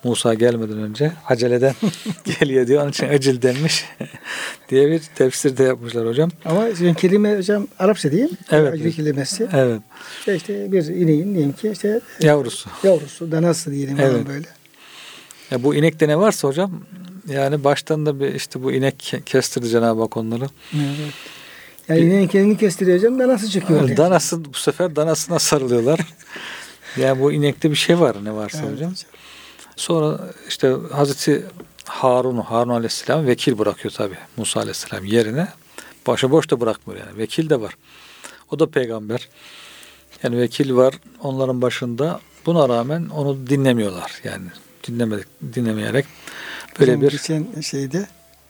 [0.04, 1.74] Musa gelmeden önce aceleden
[2.40, 2.82] geliyor diyor.
[2.82, 3.84] Onun için ecil denmiş
[4.68, 6.30] diye bir tefsir de yapmışlar hocam.
[6.44, 8.36] Ama şimdi kelime hocam Arapça değil mi?
[8.50, 8.74] Evet.
[8.74, 9.48] Acil kelimesi.
[9.52, 9.80] Evet.
[10.18, 12.70] İşte, işte bir ineğin diyelim ki işte Yavrusu.
[12.82, 14.28] yavrusu, danası diyelim Evet.
[14.28, 14.46] böyle.
[15.50, 16.80] Ya bu inekte ne varsa hocam
[17.28, 20.44] yani baştan da bir işte bu inek ke- kestirdi Cenab-ı Hak onları.
[20.74, 20.84] Evet.
[21.88, 23.82] Yani ineğin kendini kestiriyor hocam, danası çıkıyor.
[23.82, 23.96] ortaya.
[23.96, 26.00] Danası bu sefer danasına sarılıyorlar.
[26.96, 28.94] yani bu inekte bir şey var ne varsa Evet hocam.
[29.76, 31.44] Sonra işte Hazreti
[31.84, 35.48] Harun'u, Harun Aleyhisselam vekil bırakıyor tabi Musa Aleyhisselam yerine.
[36.06, 37.18] Başıboş da bırakmıyor yani.
[37.18, 37.76] Vekil de var.
[38.50, 39.28] O da peygamber.
[40.22, 42.20] Yani vekil var onların başında.
[42.46, 44.20] Buna rağmen onu dinlemiyorlar.
[44.24, 44.46] Yani
[44.88, 46.06] dinlemedik, dinlemeyerek
[46.80, 48.06] böyle Hocam bir Geçen şeyde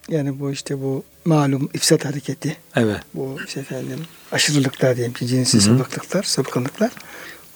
[0.09, 4.01] yani bu işte bu malum ifsat hareketi, evet bu işte efendim
[4.33, 6.91] aşırılıklar diyelim ki cinsi sapıklıklar, sapkınlıklar.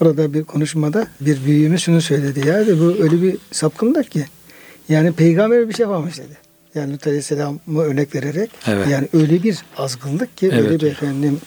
[0.01, 4.27] Orada bir konuşmada bir büyüğümüz şunu söyledi ya dedi, bu öyle bir sapkınlık ki
[4.89, 6.37] yani peygamber bir şey yapmamış dedi.
[6.75, 8.89] Yani Lut Aleyhisselam'ı örnek vererek Evet.
[8.89, 11.39] yani öyle bir azgınlık ki Evet öyle bir efendim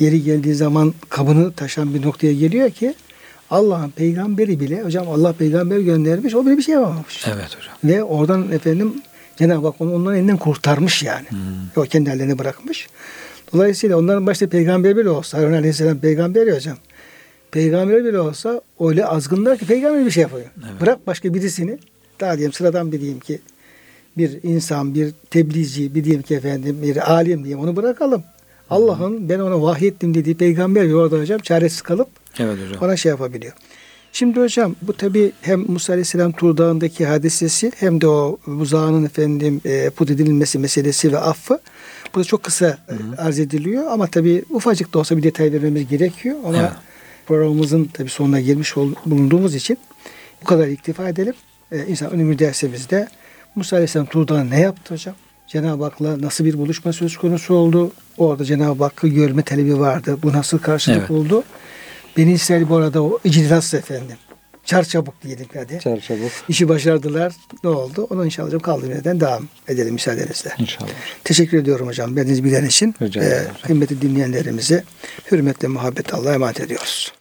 [0.00, 2.94] yeri geldiği zaman kabını taşan bir noktaya geliyor ki
[3.50, 7.26] Allah'ın peygamberi bile hocam Allah peygamber göndermiş o bile bir şey yapamamış.
[7.26, 7.74] Evet hocam.
[7.84, 8.94] Ve oradan efendim
[9.36, 11.26] Cenab-ı Hak onu onların elinden kurtarmış yani.
[11.76, 12.88] O kendi ellerine bırakmış.
[13.52, 16.76] Dolayısıyla onların başta peygamber bile olsa Harun Aleyhisselam peygamber ya hocam.
[17.52, 20.42] Peygamber bile olsa öyle azgınlar ki peygamber bir şey yapıyor.
[20.70, 20.80] Evet.
[20.80, 21.78] Bırak başka birisini
[22.20, 23.38] daha diyelim sıradan bir diyeyim ki
[24.18, 28.22] bir insan, bir tebliğci, bir diyeyim ki efendim bir alim diyeyim onu bırakalım.
[28.70, 32.82] Allah'ın ben ona vahyettim dediği peygamber orada hocam çaresiz kalıp Evet hocam.
[32.88, 33.52] ona şey yapabiliyor.
[34.12, 39.60] Şimdi hocam bu tabi hem Musa Aleyhisselam Tur Dağı'ndaki hadisesi hem de o buzağının efendim
[39.64, 41.58] e, put edilmesi meselesi ve affı.
[42.14, 45.88] Bu da çok kısa e, arz ediliyor ama tabi ufacık da olsa bir detay vermemiz
[45.88, 46.36] gerekiyor.
[46.44, 46.70] Ama Evet.
[47.34, 49.78] Programımızın tabi sonuna gelmiş ol- bulunduğumuz için
[50.42, 51.34] bu kadar iktifa edelim.
[51.72, 53.08] E, insan önümüz dersimizde
[53.54, 55.14] Musa Aleyhisselam Tur Dağı'nda ne yaptı hocam?
[55.46, 57.92] Cenab-ı Hak'la nasıl bir buluşma söz konusu oldu?
[58.18, 60.18] Orada Cenab-ı Hakk'ı görme talebi vardı.
[60.22, 61.10] Bu nasıl karşılık Evet.
[61.10, 61.44] oldu?
[62.16, 64.16] Beni İsrail bu arada o icras efendim.
[64.64, 65.78] Çar çabuk diyelim hadi.
[65.82, 66.30] Çarçabuk.
[66.48, 67.32] İşi başardılar.
[67.64, 68.06] Ne oldu?
[68.10, 70.50] Onu inşallah hocam kaldığım yerden devam edelim müsaadenizle.
[70.58, 70.88] İnşallah.
[71.24, 72.16] Teşekkür ediyorum hocam.
[72.16, 72.94] Verdiğiniz bilgiler için.
[73.02, 73.50] Rica Ee, ederim.
[73.62, 74.84] kıymetli dinleyenlerimize
[75.32, 77.12] hürmetle muhabbetle Allah'a emanet ediyoruz.